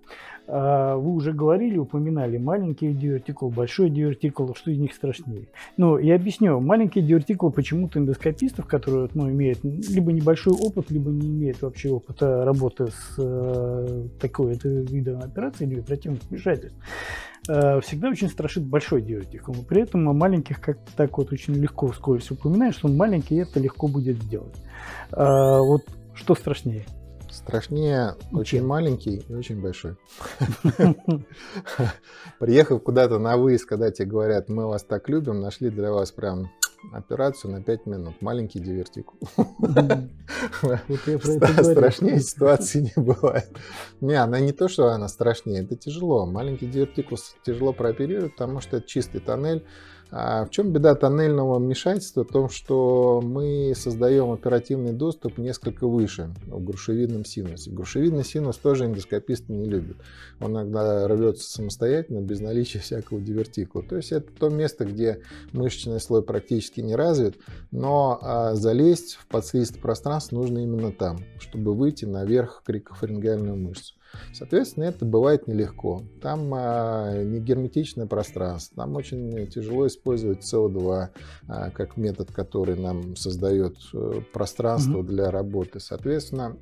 А 0.46 0.96
вы 0.96 1.14
уже 1.14 1.32
говорили, 1.32 1.78
упоминали 1.78 2.38
маленький 2.38 2.92
дивертикул, 2.92 3.50
большой 3.50 3.90
дивертикул, 3.90 4.54
что 4.54 4.70
из 4.70 4.78
них 4.78 4.94
страшнее. 4.94 5.48
Ну, 5.76 5.98
я 5.98 6.14
объясню. 6.14 6.60
Маленький 6.60 7.02
дивертикул 7.02 7.50
почему-то 7.50 7.98
эндоскопистов, 7.98 8.66
которые 8.66 9.08
ну, 9.14 9.28
имеют 9.28 9.64
либо 9.64 10.12
небольшой 10.12 10.54
опыт, 10.54 10.90
либо 10.92 11.10
не 11.10 11.28
имеют 11.28 11.60
вообще 11.62 11.90
опыта 11.90 12.44
работы 12.44 12.86
с 12.86 13.14
э, 13.18 14.04
такой 14.20 14.56
видом 14.62 15.20
операции 15.22 15.66
или 15.66 15.80
оперативных 15.80 16.22
вмешательств, 16.30 16.78
всегда 17.46 18.08
очень 18.08 18.28
страшит 18.28 18.64
большой 18.64 19.02
дивертикул. 19.02 19.54
При 19.68 19.82
этом 19.82 20.08
о 20.08 20.12
маленьких 20.12 20.60
как 20.60 20.78
так 20.96 21.16
вот 21.18 21.32
очень 21.32 21.54
легко 21.54 21.88
вскользь 21.88 22.30
упоминаешь, 22.30 22.76
что 22.76 22.88
он 22.88 22.96
маленький, 22.96 23.36
и 23.36 23.42
это 23.42 23.60
легко 23.60 23.88
будет 23.88 24.22
сделать. 24.22 24.56
А, 25.12 25.60
вот 25.60 25.82
что 26.14 26.34
страшнее? 26.34 26.84
Страшнее 27.30 28.14
очень 28.32 28.64
маленький 28.64 29.24
и 29.28 29.34
очень 29.34 29.60
большой. 29.60 29.96
Приехав 32.38 32.82
куда-то 32.82 33.18
на 33.18 33.36
выезд, 33.36 33.66
когда 33.66 33.90
тебе 33.90 34.08
говорят, 34.08 34.48
мы 34.48 34.66
вас 34.66 34.84
так 34.84 35.08
любим, 35.08 35.40
нашли 35.40 35.70
для 35.70 35.92
вас 35.92 36.12
прям 36.12 36.50
операцию 36.92 37.52
на 37.52 37.62
5 37.62 37.86
минут. 37.86 38.22
Маленький 38.22 38.60
дивертикул. 38.60 39.18
Страшнее 41.62 42.20
ситуации 42.20 42.92
не 42.96 43.02
бывает. 43.02 43.56
Не, 44.00 44.14
она 44.14 44.40
не 44.40 44.52
то, 44.52 44.68
что 44.68 44.88
она 44.88 45.08
страшнее, 45.08 45.64
это 45.64 45.76
тяжело. 45.76 46.26
Маленький 46.26 46.66
дивертикул 46.66 47.18
тяжело 47.44 47.72
прооперировать, 47.72 48.32
потому 48.32 48.60
что 48.60 48.78
это 48.78 48.86
чистый 48.86 49.20
тоннель 49.20 49.64
а 50.10 50.44
в 50.44 50.50
чем 50.50 50.72
беда 50.72 50.94
тоннельного 50.94 51.58
вмешательства? 51.58 52.24
В 52.24 52.28
том, 52.28 52.48
что 52.48 53.20
мы 53.22 53.72
создаем 53.76 54.30
оперативный 54.30 54.92
доступ 54.92 55.36
несколько 55.36 55.86
выше 55.88 56.32
в 56.46 56.62
грушевидном 56.62 57.24
синусе. 57.24 57.70
Грушевидный 57.70 58.24
синус 58.24 58.56
тоже 58.56 58.86
эндоскописты 58.86 59.52
не 59.52 59.68
любят. 59.68 59.96
Он 60.40 60.52
иногда 60.52 61.08
рвется 61.08 61.50
самостоятельно, 61.50 62.20
без 62.20 62.40
наличия 62.40 62.78
всякого 62.78 63.20
дивертикула. 63.20 63.82
То 63.82 63.96
есть 63.96 64.12
это 64.12 64.30
то 64.32 64.48
место, 64.48 64.84
где 64.84 65.22
мышечный 65.52 66.00
слой 66.00 66.22
практически 66.22 66.80
не 66.80 66.94
развит, 66.94 67.36
но 67.72 68.18
а, 68.22 68.54
залезть 68.54 69.16
в 69.16 69.26
подслизистое 69.26 69.82
пространство 69.82 70.36
нужно 70.36 70.58
именно 70.60 70.92
там, 70.92 71.18
чтобы 71.40 71.74
выйти 71.74 72.04
наверх 72.04 72.62
крикофарингеальную 72.64 73.56
мышцу. 73.56 73.95
Соответственно, 74.32 74.84
это 74.84 75.04
бывает 75.04 75.46
нелегко. 75.46 76.02
Там 76.20 76.52
а, 76.54 77.22
не 77.22 77.40
герметичное 77.40 78.06
пространство, 78.06 78.84
там 78.84 78.96
очень 78.96 79.46
тяжело 79.48 79.86
использовать 79.86 80.42
СО2 80.42 81.08
а, 81.48 81.70
как 81.70 81.96
метод, 81.96 82.32
который 82.32 82.76
нам 82.76 83.16
создает 83.16 83.76
э, 83.94 84.20
пространство 84.32 85.00
mm-hmm. 85.00 85.06
для 85.06 85.30
работы. 85.30 85.80
Соответственно, 85.80 86.56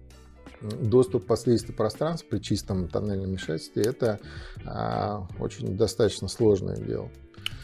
доступ 0.61 1.27
по 1.27 1.37
слизистой 1.37 1.75
пространству 1.75 2.29
при 2.31 2.39
чистом 2.39 2.89
тоннельном 2.89 3.27
вмешательстве 3.27 3.83
это 3.85 4.21
а, 4.65 5.27
очень 5.39 5.77
достаточно 5.77 6.29
сложное 6.29 6.77
дело. 6.77 7.11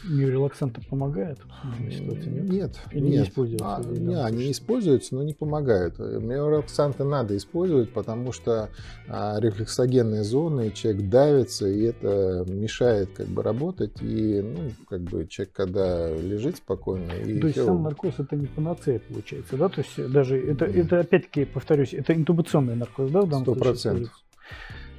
Миорелаксанты 0.03 0.81
помогают 0.89 1.39
нет? 1.79 2.49
Нет. 2.49 2.79
Или 2.91 3.01
нет. 3.01 3.11
не 3.11 3.23
используются? 3.23 3.75
А, 3.75 3.83
не, 3.83 4.15
они 4.15 4.51
используются, 4.51 5.15
но 5.15 5.23
не 5.23 5.33
помогают. 5.33 5.99
Миорелаксанты 5.99 7.03
надо 7.03 7.35
использовать, 7.37 7.91
потому 7.91 8.31
что 8.31 8.69
а, 9.07 9.39
рефлексогенные 9.39 10.23
зоны, 10.23 10.71
человек 10.71 11.09
давится, 11.09 11.67
и 11.67 11.83
это 11.83 12.45
мешает 12.47 13.11
как 13.15 13.27
бы 13.27 13.43
работать. 13.43 14.01
И, 14.01 14.41
ну, 14.41 14.71
как 14.89 15.01
бы 15.01 15.27
человек, 15.27 15.53
когда 15.53 16.09
лежит 16.09 16.57
спокойно... 16.57 17.11
И 17.11 17.39
То 17.39 17.47
есть 17.47 17.63
сам 17.63 17.83
наркоз 17.83 18.15
это 18.17 18.35
не 18.35 18.47
панацея 18.47 18.99
получается, 18.99 19.57
да? 19.57 19.69
То 19.69 19.81
есть 19.81 20.11
даже 20.11 20.37
это, 20.37 20.65
mm. 20.65 20.81
это 20.81 20.99
опять-таки, 20.99 21.45
повторюсь, 21.45 21.93
это 21.93 22.13
интубационный 22.13 22.75
наркоз, 22.75 23.11
да, 23.11 23.21
в 23.21 23.29
данном 23.29 23.47
100%. 23.47 23.75
случае? 23.75 24.09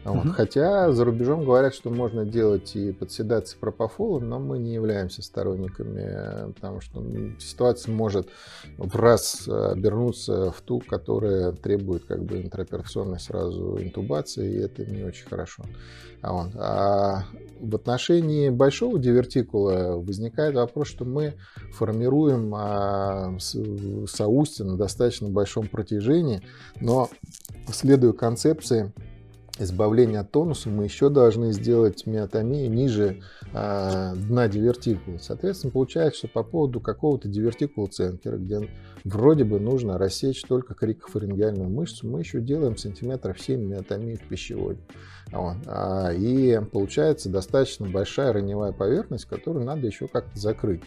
Вот. 0.04 0.26
Угу. 0.26 0.34
Хотя 0.34 0.92
за 0.92 1.04
рубежом 1.04 1.44
говорят, 1.44 1.74
что 1.74 1.90
можно 1.90 2.24
делать 2.24 2.74
и 2.74 2.92
под 2.92 3.12
седацией 3.12 3.60
пропофолом, 3.60 4.28
но 4.28 4.40
мы 4.40 4.58
не 4.58 4.74
являемся 4.74 5.22
сторонниками, 5.22 6.52
потому 6.52 6.80
что 6.80 7.04
ситуация 7.38 7.94
может 7.94 8.28
в 8.78 8.96
раз 8.96 9.48
обернуться 9.48 10.50
в 10.50 10.60
ту, 10.62 10.80
которая 10.80 11.52
требует 11.52 12.04
как 12.04 12.24
бы 12.24 12.42
интраоперационной 12.42 13.20
сразу 13.20 13.78
интубации, 13.80 14.52
и 14.52 14.58
это 14.58 14.84
не 14.84 15.04
очень 15.04 15.26
хорошо. 15.28 15.64
А, 16.20 16.32
вот. 16.32 16.50
а 16.56 17.24
в 17.60 17.74
отношении 17.74 18.48
большого 18.48 18.98
дивертикула 18.98 19.96
возникает 19.96 20.54
вопрос, 20.54 20.88
что 20.88 21.04
мы 21.04 21.34
формируем 21.72 22.52
а, 22.54 23.36
соустье 23.38 24.64
на 24.64 24.76
достаточно 24.76 25.28
большом 25.28 25.68
протяжении, 25.68 26.42
но 26.80 27.08
следуя 27.72 28.12
концепции 28.12 28.92
избавления 29.58 30.20
от 30.20 30.30
тонуса 30.30 30.68
мы 30.68 30.84
еще 30.84 31.08
должны 31.08 31.52
сделать 31.52 32.06
миотомию 32.06 32.70
ниже 32.70 33.22
э, 33.52 34.14
дна 34.14 34.48
дивертикула. 34.48 35.18
Соответственно, 35.18 35.72
получается, 35.72 36.18
что 36.18 36.28
по 36.28 36.42
поводу 36.42 36.80
какого-то 36.80 37.28
дивертикула 37.28 37.86
ценкера, 37.88 38.36
где 38.36 38.68
вроде 39.04 39.44
бы 39.44 39.60
нужно 39.60 39.98
рассечь 39.98 40.42
только 40.42 40.74
крикофарингеальную 40.74 41.68
мышцу, 41.68 42.08
мы 42.08 42.20
еще 42.20 42.40
делаем 42.40 42.76
сантиметров 42.76 43.40
7 43.40 43.60
миотомии 43.60 44.14
в 44.14 44.26
пищеводе. 44.28 44.80
Вот. 45.30 45.56
А, 45.66 46.12
и 46.12 46.60
получается 46.72 47.28
достаточно 47.28 47.88
большая 47.88 48.32
раневая 48.32 48.72
поверхность, 48.72 49.26
которую 49.26 49.64
надо 49.64 49.86
еще 49.86 50.08
как-то 50.08 50.38
закрыть. 50.38 50.82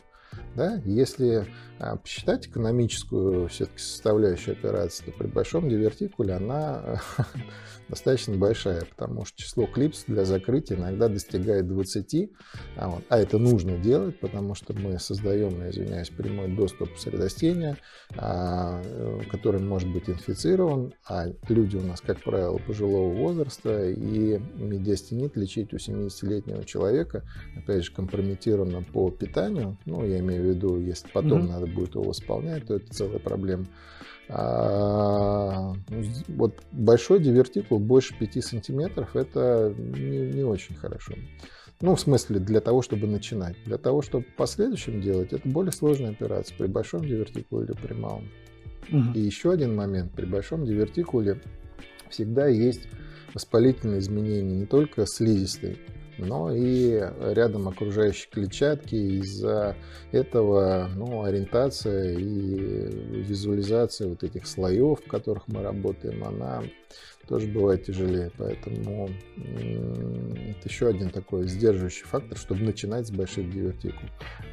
Да? 0.55 0.81
Если 0.85 1.47
а, 1.77 1.97
посчитать 1.97 2.47
экономическую 2.47 3.49
все-таки 3.49 3.79
составляющую 3.79 4.53
операции, 4.53 5.03
то 5.03 5.11
при 5.11 5.27
большом 5.27 5.67
дивертикуле 5.67 6.35
она 6.35 7.01
достаточно 7.89 8.35
большая, 8.35 8.85
потому 8.85 9.25
что 9.25 9.37
число 9.37 9.65
клипс 9.67 10.05
для 10.07 10.23
закрытия 10.23 10.77
иногда 10.77 11.09
достигает 11.09 11.67
20, 11.67 12.31
а, 12.77 12.89
вот, 12.89 13.03
а 13.09 13.19
это 13.19 13.37
нужно 13.37 13.77
делать, 13.77 14.17
потому 14.21 14.55
что 14.55 14.73
мы 14.73 14.99
создаем, 14.99 15.61
я 15.61 15.69
извиняюсь, 15.69 16.09
прямой 16.09 16.47
доступ 16.47 16.97
средостения, 16.97 17.77
а, 18.15 18.81
который 19.29 19.59
может 19.59 19.91
быть 19.91 20.09
инфицирован, 20.09 20.93
а 21.05 21.25
люди 21.49 21.75
у 21.75 21.81
нас, 21.81 21.99
как 21.99 22.23
правило, 22.23 22.57
пожилого 22.57 23.13
возраста, 23.13 23.89
и 23.89 24.39
медиастенит 24.55 25.35
лечить 25.35 25.73
у 25.73 25.77
70-летнего 25.77 26.63
человека, 26.63 27.23
опять 27.57 27.83
же, 27.83 27.91
компрометированно 27.91 28.81
по 28.81 29.11
питанию, 29.11 29.77
ну, 29.85 30.05
я 30.05 30.21
имею 30.25 30.43
в 30.43 30.45
виду, 30.47 30.79
если 30.79 31.07
потом 31.09 31.43
mm-hmm. 31.43 31.47
надо 31.47 31.67
будет 31.67 31.95
его 31.95 32.03
восполнять, 32.03 32.65
то 32.65 32.75
это 32.75 32.93
целая 32.93 33.19
проблема. 33.19 33.65
А, 34.27 35.73
вот 36.27 36.63
большой 36.71 37.19
дивертикул 37.19 37.79
больше 37.79 38.17
5 38.17 38.43
сантиметров 38.43 39.15
это 39.15 39.73
не, 39.77 40.31
не 40.31 40.43
очень 40.43 40.75
хорошо. 40.75 41.13
Ну, 41.81 41.95
в 41.95 41.99
смысле, 41.99 42.39
для 42.39 42.61
того, 42.61 42.81
чтобы 42.81 43.05
начинать. 43.05 43.55
Для 43.65 43.77
того, 43.77 44.01
чтобы 44.01 44.25
в 44.25 44.35
последующем 44.35 45.01
делать, 45.01 45.33
это 45.33 45.47
более 45.47 45.71
сложная 45.71 46.11
операция 46.11 46.57
при 46.57 46.67
большом 46.67 47.05
дивертикуле 47.05 47.65
или 47.65 47.73
при 47.73 47.93
малом. 47.93 48.29
Угу. 48.91 49.13
И 49.15 49.19
еще 49.19 49.51
один 49.51 49.75
момент. 49.75 50.13
При 50.13 50.25
большом 50.25 50.65
дивертикуле 50.65 51.41
всегда 52.09 52.47
есть 52.47 52.87
воспалительные 53.33 53.99
изменения 53.99 54.55
не 54.55 54.65
только 54.65 55.05
слизистой, 55.05 55.77
но 56.17 56.53
и 56.53 57.01
рядом 57.19 57.67
окружающей 57.67 58.29
клетчатки. 58.29 58.95
Из-за 58.95 59.75
этого 60.11 60.89
ну, 60.95 61.23
ориентация 61.23 62.13
и 62.13 63.21
визуализация 63.21 64.07
вот 64.07 64.23
этих 64.23 64.47
слоев, 64.47 64.99
в 65.01 65.07
которых 65.07 65.47
мы 65.47 65.61
работаем, 65.61 66.23
она 66.23 66.63
тоже 67.27 67.47
бывает 67.47 67.85
тяжелее. 67.85 68.31
Поэтому 68.37 69.09
это 69.37 70.69
еще 70.69 70.87
один 70.87 71.09
такой 71.09 71.47
сдерживающий 71.47 72.05
фактор, 72.05 72.37
чтобы 72.37 72.63
начинать 72.63 73.07
с 73.07 73.11
больших 73.11 73.51
дивертикул. 73.51 74.07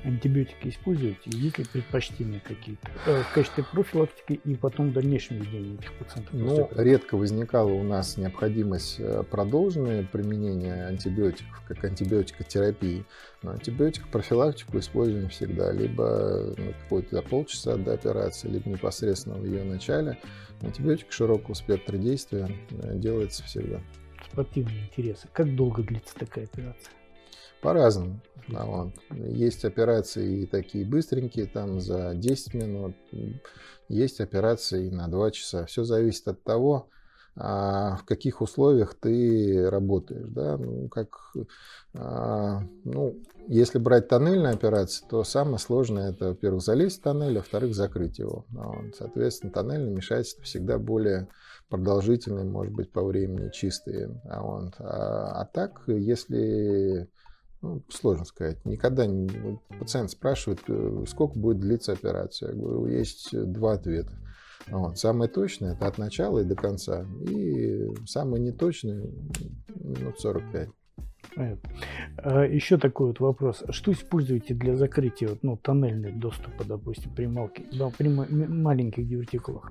Антибиотики 0.04 0.68
используете? 0.68 1.18
Есть 1.26 1.58
ли 1.58 1.64
предпочтения 1.64 2.40
какие-то 2.46 2.88
э, 3.06 3.22
в 3.22 3.35
качестве 3.35 3.64
профилактики 3.64 4.40
и 4.44 4.54
потом 4.54 4.90
в 4.90 4.92
дальнейшем 4.92 5.38
ведении 5.38 5.74
этих 5.74 5.92
пациентов? 5.94 6.35
Ну, 6.35 6.68
редко 6.76 7.16
возникала 7.16 7.70
у 7.70 7.82
нас 7.82 8.16
необходимость 8.16 8.96
э, 8.98 9.22
продолженное 9.30 10.04
применения 10.04 10.87
антибиотиков, 10.87 11.62
как 11.66 11.85
антибиотикотерапии. 11.85 13.04
Но 13.42 13.52
антибиотик 13.52 14.09
профилактику 14.09 14.78
используем 14.78 15.28
всегда, 15.28 15.72
либо 15.72 16.55
ну, 16.57 16.72
какой-то 16.83 17.22
полчаса 17.22 17.76
до 17.76 17.92
операции, 17.92 18.48
либо 18.48 18.70
непосредственно 18.70 19.37
в 19.37 19.44
ее 19.44 19.64
начале. 19.64 20.18
Антибиотик 20.61 21.11
широкого 21.11 21.55
спектра 21.55 21.96
действия 21.96 22.48
э, 22.70 22.96
делается 22.96 23.42
всегда. 23.42 23.81
Спортивные 24.31 24.85
интересы. 24.85 25.28
Как 25.33 25.55
долго 25.57 25.83
длится 25.83 26.14
такая 26.14 26.44
операция? 26.44 26.92
По-разному. 27.61 28.20
А 28.55 28.64
вот. 28.64 28.92
Есть 29.11 29.64
операции 29.64 30.42
и 30.42 30.46
такие 30.46 30.85
быстренькие, 30.85 31.46
там 31.46 31.81
за 31.81 32.14
10 32.14 32.55
минут. 32.55 32.96
Есть 33.88 34.20
операции 34.20 34.88
на 34.88 35.09
2 35.09 35.31
часа. 35.33 35.66
Все 35.66 35.85
зависит 35.85 36.28
от 36.28 36.42
того, 36.42 36.88
а, 37.35 37.97
в 37.97 38.05
каких 38.05 38.42
условиях 38.42 38.95
ты 38.95 39.68
работаешь. 39.71 40.29
Да? 40.29 40.59
Ну, 40.59 40.88
как, 40.88 41.18
а, 41.95 42.62
ну, 42.85 43.16
если 43.49 43.79
брать 43.79 44.09
тоннельные 44.09 44.53
операции, 44.53 45.05
то 45.09 45.25
самое 45.25 45.59
сложное 45.59 46.11
это, 46.11 46.29
во-первых, 46.29 46.62
залезть 46.62 47.01
в 47.01 47.03
тоннель, 47.03 47.37
а 47.37 47.40
во-вторых, 47.40 47.75
закрыть 47.75 48.18
его. 48.18 48.45
Вот. 48.51 48.97
Соответственно, 48.97 49.53
тоннельное 49.53 49.92
вмешательство 49.92 50.45
всегда 50.45 50.79
более 50.79 51.29
продолжительные, 51.68 52.45
может 52.45 52.75
быть, 52.75 52.92
по 52.92 53.03
времени 53.03 53.51
чистые. 53.51 54.21
Вот. 54.25 54.75
А, 54.79 55.40
а 55.40 55.45
так, 55.47 55.83
если 55.87 57.09
ну, 57.62 57.83
сложно 57.88 58.25
сказать. 58.25 58.64
Никогда 58.66 59.07
не... 59.07 59.59
пациент 59.79 60.11
спрашивает, 60.11 60.61
э, 60.68 61.05
сколько 61.09 61.38
будет 61.38 61.61
длиться 61.61 61.92
операция. 61.92 62.51
Я 62.51 62.57
говорю, 62.57 62.87
есть 62.88 63.29
два 63.33 63.75
ответа. 63.75 64.12
Вот. 64.68 64.98
Самое 64.98 65.31
точное 65.31 65.75
это 65.75 65.87
от 65.87 65.98
начала 65.98 66.40
и 66.40 66.44
до 66.44 66.55
конца. 66.55 67.07
И 67.29 67.88
самое 68.07 68.42
неточное 68.42 69.07
минут 69.75 70.20
45. 70.20 70.68
А, 71.37 72.44
еще 72.44 72.79
такой 72.79 73.09
вот 73.09 73.20
вопрос. 73.20 73.62
Что 73.70 73.92
используете 73.92 74.55
для 74.55 74.77
закрытия 74.77 75.31
ну, 75.42 75.57
тоннельных 75.57 76.18
доступа, 76.18 76.64
допустим, 76.64 77.14
при, 77.14 77.27
малки, 77.27 77.64
да, 77.72 77.90
при 77.96 78.09
маленьких 78.09 79.07
дивертикулах? 79.07 79.70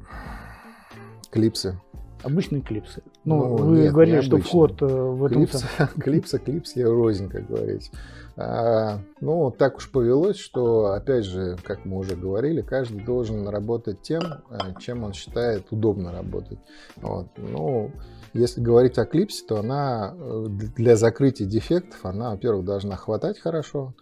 Клипсы. 1.29 1.79
Обычные 2.23 2.61
клипсы. 2.61 3.01
Ну, 3.23 3.57
ну 3.57 3.65
вы 3.65 3.77
нет, 3.79 3.93
говорили, 3.93 4.21
что 4.21 4.37
вход 4.37 4.81
э, 4.81 4.85
в 4.85 5.25
этом... 5.25 5.45
Клипс, 5.45 5.65
клипса, 5.99 6.39
клипс, 6.39 6.75
я 6.75 6.87
рознь, 6.87 7.29
как 7.29 7.47
говорится. 7.47 7.91
А, 8.37 8.99
ну, 9.19 9.51
так 9.51 9.77
уж 9.77 9.91
повелось, 9.91 10.37
что, 10.37 10.93
опять 10.93 11.25
же, 11.25 11.57
как 11.63 11.85
мы 11.85 11.97
уже 11.97 12.15
говорили, 12.15 12.61
каждый 12.61 13.03
должен 13.03 13.47
работать 13.47 14.01
тем, 14.01 14.21
э, 14.49 14.57
чем 14.79 15.03
он 15.03 15.13
считает 15.13 15.71
удобно 15.71 16.11
работать. 16.11 16.59
Вот. 16.97 17.27
Ну, 17.37 17.91
если 18.33 18.61
говорить 18.61 18.97
о 18.97 19.05
клипсе, 19.05 19.43
то 19.47 19.59
она 19.59 20.13
э, 20.13 20.45
для 20.77 20.95
закрытия 20.95 21.47
дефектов, 21.47 22.05
она, 22.05 22.31
во-первых, 22.31 22.65
должна 22.65 22.95
хватать 22.95 23.39
хорошо, 23.39 23.93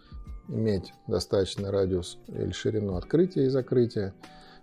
иметь 0.48 0.92
достаточный 1.06 1.70
радиус 1.70 2.18
или 2.28 2.52
ширину 2.52 2.96
открытия 2.96 3.46
и 3.46 3.48
закрытия, 3.48 4.14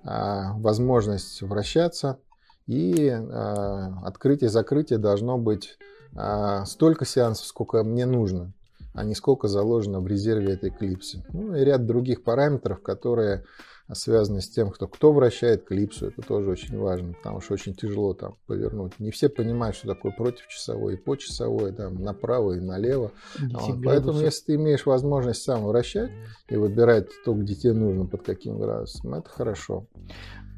а, 0.03 0.53
возможность 0.57 1.41
вращаться, 1.41 2.19
и 2.67 3.09
а, 3.09 4.01
открытие 4.03 4.49
закрытие 4.49 4.99
должно 4.99 5.37
быть 5.37 5.77
а, 6.15 6.65
столько 6.65 7.05
сеансов, 7.05 7.47
сколько 7.47 7.83
мне 7.83 8.05
нужно 8.05 8.53
а 8.97 9.03
не 9.03 9.13
сколько 9.13 9.47
заложено 9.47 9.99
в 9.99 10.07
резерве 10.07 10.53
этой 10.53 10.71
клипсы. 10.71 11.23
Ну 11.31 11.55
и 11.55 11.63
ряд 11.63 11.85
других 11.85 12.23
параметров, 12.23 12.81
которые 12.81 13.45
связаны 13.93 14.41
с 14.41 14.49
тем, 14.49 14.71
кто, 14.71 14.87
кто 14.87 15.13
вращает 15.13 15.65
клипсу. 15.65 16.07
Это 16.07 16.23
тоже 16.23 16.49
очень 16.49 16.77
важно, 16.77 17.13
потому 17.13 17.39
что 17.39 17.53
очень 17.53 17.75
тяжело 17.75 18.15
там 18.15 18.37
повернуть. 18.47 18.99
Не 18.99 19.11
все 19.11 19.29
понимают, 19.29 19.75
что 19.75 19.87
такое 19.87 20.11
противочасовой 20.11 20.95
и 20.95 20.97
почасовой, 20.97 21.73
там 21.73 22.01
направо 22.03 22.53
и 22.53 22.59
налево. 22.59 23.11
Вот. 23.39 23.77
Поэтому, 23.85 24.19
если 24.19 24.45
ты 24.45 24.55
имеешь 24.55 24.87
возможность 24.87 25.43
сам 25.43 25.65
вращать 25.65 26.11
и 26.49 26.57
выбирать 26.57 27.07
то, 27.23 27.33
где 27.33 27.53
тебе 27.53 27.73
нужно, 27.73 28.05
под 28.07 28.23
каким 28.23 28.59
градусом, 28.59 29.13
это 29.13 29.29
хорошо. 29.29 29.85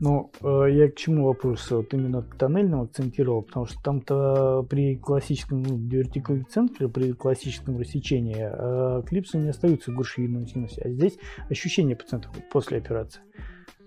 Ну, 0.01 0.31
э, 0.41 0.67
я 0.71 0.89
к 0.89 0.95
чему 0.95 1.25
вопрос 1.25 1.69
вот 1.71 1.93
именно 1.93 2.21
к 2.21 2.35
тоннельному 2.35 2.83
акцентировал, 2.83 3.41
потому 3.41 3.65
что 3.65 3.81
там-то 3.83 4.65
при 4.69 4.95
классическом 4.95 5.61
ну, 5.61 5.77
дивертикуле 5.77 6.45
центре, 6.49 6.87
при 6.87 7.11
классическом 7.11 7.77
рассечении 7.77 8.37
э, 8.39 9.03
клипсы 9.05 9.37
не 9.37 9.49
остаются 9.49 9.91
гуршевидной 9.91 10.47
синусе, 10.47 10.81
а 10.85 10.89
здесь 10.89 11.17
ощущение 11.49 11.97
пациентов 11.97 12.31
после 12.49 12.77
операции. 12.77 13.19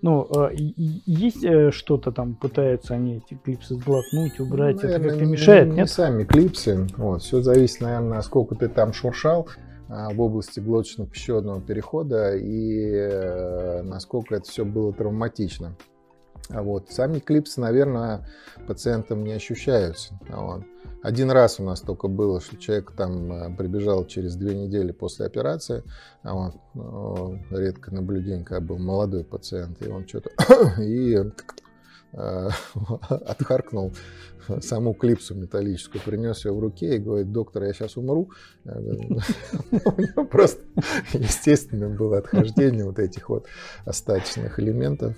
Ну, 0.03 0.29
э, 0.37 0.51
есть 0.55 1.47
что-то 1.73 2.13
там, 2.13 2.35
пытаются 2.35 2.93
они 2.93 3.17
эти 3.17 3.39
клипсы 3.43 3.75
сглотнуть, 3.75 4.39
убрать, 4.39 4.77
ну, 4.77 4.83
наверное, 4.83 5.07
это 5.07 5.09
как-то 5.09 5.25
мешает, 5.25 5.65
не, 5.69 5.77
нет? 5.77 5.79
Не 5.79 5.87
сами 5.87 6.25
клипсы, 6.25 6.89
вот, 6.99 7.23
все 7.23 7.41
зависит, 7.41 7.81
наверное, 7.81 8.21
сколько 8.21 8.55
ты 8.55 8.69
там 8.69 8.93
шуршал, 8.93 9.49
а, 9.89 10.11
в 10.11 10.21
области 10.21 10.61
глоточно-пищеводного 10.61 11.63
перехода 11.63 12.37
и 12.37 13.83
насколько 13.83 14.35
это 14.35 14.45
все 14.45 14.67
было 14.67 14.93
травматично. 14.93 15.75
А 16.49 16.63
вот. 16.63 16.91
Сами 16.91 17.19
клипсы, 17.19 17.61
наверное, 17.61 18.27
пациентам 18.67 19.25
не 19.25 19.33
ощущаются. 19.33 20.15
А 20.29 20.41
вот. 20.41 20.65
Один 21.03 21.31
раз 21.33 21.59
у 21.59 21.65
нас 21.65 21.81
только 21.81 22.07
было, 22.07 22.41
что 22.41 22.57
человек 22.57 22.93
там 22.93 23.33
э, 23.33 23.57
прибежал 23.57 24.07
через 24.07 24.37
две 24.37 24.55
недели 24.55 24.93
после 24.93 25.27
операции. 25.27 25.83
Вот. 26.23 26.55
Редко 27.51 27.93
наблюдение, 27.93 28.45
когда 28.45 28.61
был 28.61 28.79
молодой 28.79 29.25
пациент, 29.25 29.85
и 29.85 29.89
он 29.89 30.07
что-то 30.07 30.31
и 30.81 31.17
э, 31.17 31.31
отхаркнул 33.09 33.93
саму 34.61 34.95
клипсу 34.95 35.35
металлическую, 35.35 36.03
принес 36.03 36.45
ее 36.45 36.53
в 36.53 36.59
руке 36.59 36.97
и 36.97 36.99
говорит, 36.99 37.33
доктор, 37.33 37.65
я 37.65 37.73
сейчас 37.73 37.97
умру. 37.97 38.31
У 38.65 38.69
него 40.01 40.25
просто 40.25 40.63
естественно 41.13 41.89
было 41.89 42.19
отхождение 42.19 42.85
вот 42.85 42.99
этих 42.99 43.29
вот 43.29 43.47
остаточных 43.85 44.59
элементов. 44.61 45.15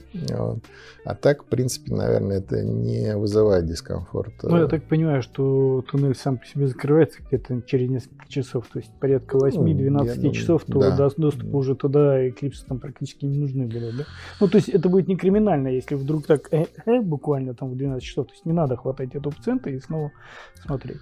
А 1.04 1.14
так, 1.14 1.44
в 1.44 1.46
принципе, 1.46 1.94
наверное, 1.94 2.38
это 2.38 2.62
не 2.62 3.16
вызывает 3.16 3.66
дискомфорта. 3.66 4.48
Ну, 4.48 4.58
я 4.58 4.66
так 4.66 4.84
понимаю, 4.84 5.22
что 5.22 5.84
туннель 5.90 6.14
сам 6.14 6.38
по 6.38 6.46
себе 6.46 6.66
закрывается 6.66 7.20
где-то 7.22 7.62
через 7.62 7.90
несколько 7.90 8.28
часов, 8.28 8.66
то 8.72 8.78
есть 8.78 8.90
порядка 9.00 9.36
8-12 9.36 10.18
ну, 10.22 10.32
часов, 10.32 10.64
то 10.64 11.10
доступ 11.16 11.54
уже 11.54 11.74
туда 11.74 12.24
и 12.26 12.30
клипсы 12.30 12.64
там 12.66 12.78
практически 12.78 13.24
не 13.24 13.38
нужны 13.38 13.66
да? 13.66 14.04
Ну, 14.40 14.48
то 14.48 14.56
есть 14.56 14.68
это 14.68 14.88
будет 14.88 15.08
не 15.08 15.16
криминально, 15.16 15.68
если 15.68 15.94
вдруг 15.94 16.26
так 16.26 16.48
э, 16.86 17.00
буквально 17.00 17.54
там 17.54 17.70
в 17.70 17.76
12 17.76 18.02
часов, 18.02 18.26
то 18.26 18.32
есть 18.32 18.44
не 18.46 18.52
надо 18.52 18.76
хватать 18.76 19.14
этого 19.14 19.32
пациента 19.32 19.70
и 19.70 19.80
снова 19.80 20.12
смотреть. 20.64 21.00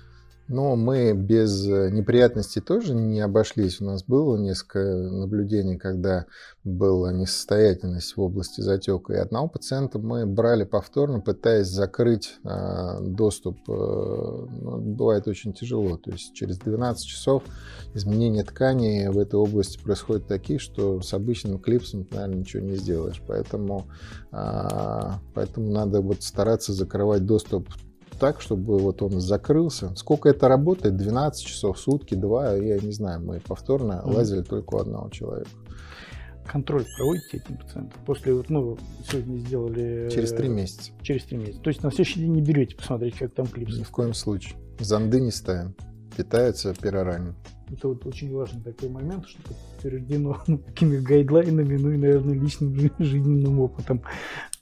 Но 0.52 0.76
мы 0.76 1.14
без 1.14 1.66
э, 1.66 1.88
неприятностей 1.90 2.60
тоже 2.60 2.94
не 2.94 3.20
обошлись. 3.20 3.80
У 3.80 3.86
нас 3.86 4.04
было 4.04 4.36
несколько 4.36 4.80
наблюдений, 4.80 5.78
когда 5.78 6.26
была 6.62 7.10
несостоятельность 7.10 8.14
в 8.14 8.20
области 8.20 8.60
затека. 8.60 9.14
И 9.14 9.16
одного 9.16 9.48
пациента 9.48 9.98
мы 9.98 10.26
брали 10.26 10.64
повторно, 10.64 11.20
пытаясь 11.20 11.68
закрыть 11.68 12.34
э, 12.44 12.98
доступ. 13.00 13.66
Ну, 13.66 14.78
бывает 14.78 15.26
очень 15.26 15.54
тяжело. 15.54 15.96
То 15.96 16.10
есть 16.10 16.34
через 16.34 16.58
12 16.58 17.06
часов 17.06 17.44
изменения 17.94 18.44
тканей 18.44 19.08
в 19.08 19.18
этой 19.18 19.36
области 19.36 19.82
происходят 19.82 20.26
такие, 20.26 20.58
что 20.58 21.00
с 21.00 21.14
обычным 21.14 21.60
клипсом, 21.60 22.06
наверное, 22.10 22.40
ничего 22.40 22.62
не 22.62 22.76
сделаешь. 22.76 23.22
Поэтому, 23.26 23.86
э, 24.32 25.10
поэтому 25.32 25.70
надо 25.70 26.02
вот 26.02 26.22
стараться 26.22 26.74
закрывать 26.74 27.24
доступ 27.24 27.70
так, 28.16 28.40
чтобы 28.40 28.78
вот 28.78 29.02
он 29.02 29.20
закрылся. 29.20 29.94
Сколько 29.96 30.28
это 30.28 30.48
работает? 30.48 30.96
12 30.96 31.44
часов 31.44 31.76
в 31.76 31.80
сутки, 31.80 32.14
2, 32.14 32.54
я 32.54 32.78
не 32.78 32.92
знаю, 32.92 33.20
мы 33.20 33.40
повторно 33.40 34.02
mm-hmm. 34.04 34.14
лазили 34.14 34.42
только 34.42 34.74
у 34.74 34.78
одного 34.78 35.10
человека. 35.10 35.50
Контроль 36.46 36.84
проводите 36.96 37.36
этим 37.38 37.56
пациентам? 37.56 38.00
После, 38.04 38.34
вот, 38.34 38.50
ну, 38.50 38.76
сегодня 39.08 39.38
сделали... 39.38 40.10
Через 40.12 40.32
три 40.32 40.48
месяца. 40.48 40.90
Через 41.00 41.24
три 41.24 41.38
месяца. 41.38 41.60
То 41.60 41.70
есть 41.70 41.82
на 41.82 41.90
следующий 41.90 42.20
день 42.20 42.32
не 42.32 42.42
берете 42.42 42.74
посмотреть, 42.76 43.16
как 43.16 43.32
там 43.32 43.46
клипсы? 43.46 43.78
Ни 43.78 43.84
в 43.84 43.90
коем 43.90 44.12
случае. 44.12 44.56
Занды 44.80 45.20
не 45.20 45.30
ставим. 45.30 45.74
Питаются 46.16 46.74
перорально. 46.74 47.34
Это 47.72 47.88
вот 47.88 48.04
очень 48.04 48.34
важный 48.34 48.60
такой 48.62 48.90
момент, 48.90 49.26
что 49.26 49.40
подтверждено 49.42 50.36
такими 50.66 50.98
гайдлайнами, 50.98 51.76
ну 51.76 51.90
и, 51.90 51.96
наверное, 51.96 52.34
личным 52.34 52.76
жизненным 52.98 53.60
опытом. 53.60 54.02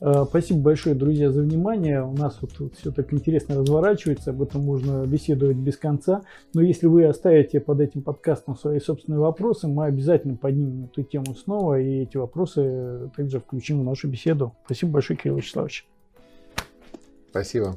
А, 0.01 0.25
спасибо 0.25 0.61
большое, 0.61 0.95
друзья, 0.95 1.33
за 1.33 1.43
внимание. 1.43 2.05
У 2.05 2.13
нас 2.13 2.39
вот, 2.41 2.53
вот 2.61 2.75
все 2.77 2.93
так 2.93 3.13
интересно 3.13 3.59
разворачивается, 3.59 4.31
об 4.31 4.43
этом 4.43 4.63
можно 4.63 5.05
беседовать 5.07 5.57
без 5.57 5.77
конца. 5.77 6.23
Но 6.55 6.63
если 6.63 6.87
вы 6.87 7.05
оставите 7.05 7.61
под 7.61 7.81
этим 7.81 8.03
подкастом 8.03 8.57
свои 8.57 8.79
собственные 8.79 9.19
вопросы, 9.19 9.67
мы 9.67 9.87
обязательно 9.87 10.37
поднимем 10.37 10.85
эту 10.85 11.03
тему 11.03 11.35
снова 11.35 11.81
и 11.81 12.03
эти 12.03 12.17
вопросы 12.17 13.11
также 13.17 13.41
включим 13.41 13.81
в 13.81 13.85
нашу 13.85 14.09
беседу. 14.09 14.55
Спасибо 14.67 14.93
большое, 14.93 15.19
Кирилл 15.19 15.37
Вячеславович. 15.37 15.89
Спасибо. 17.31 17.77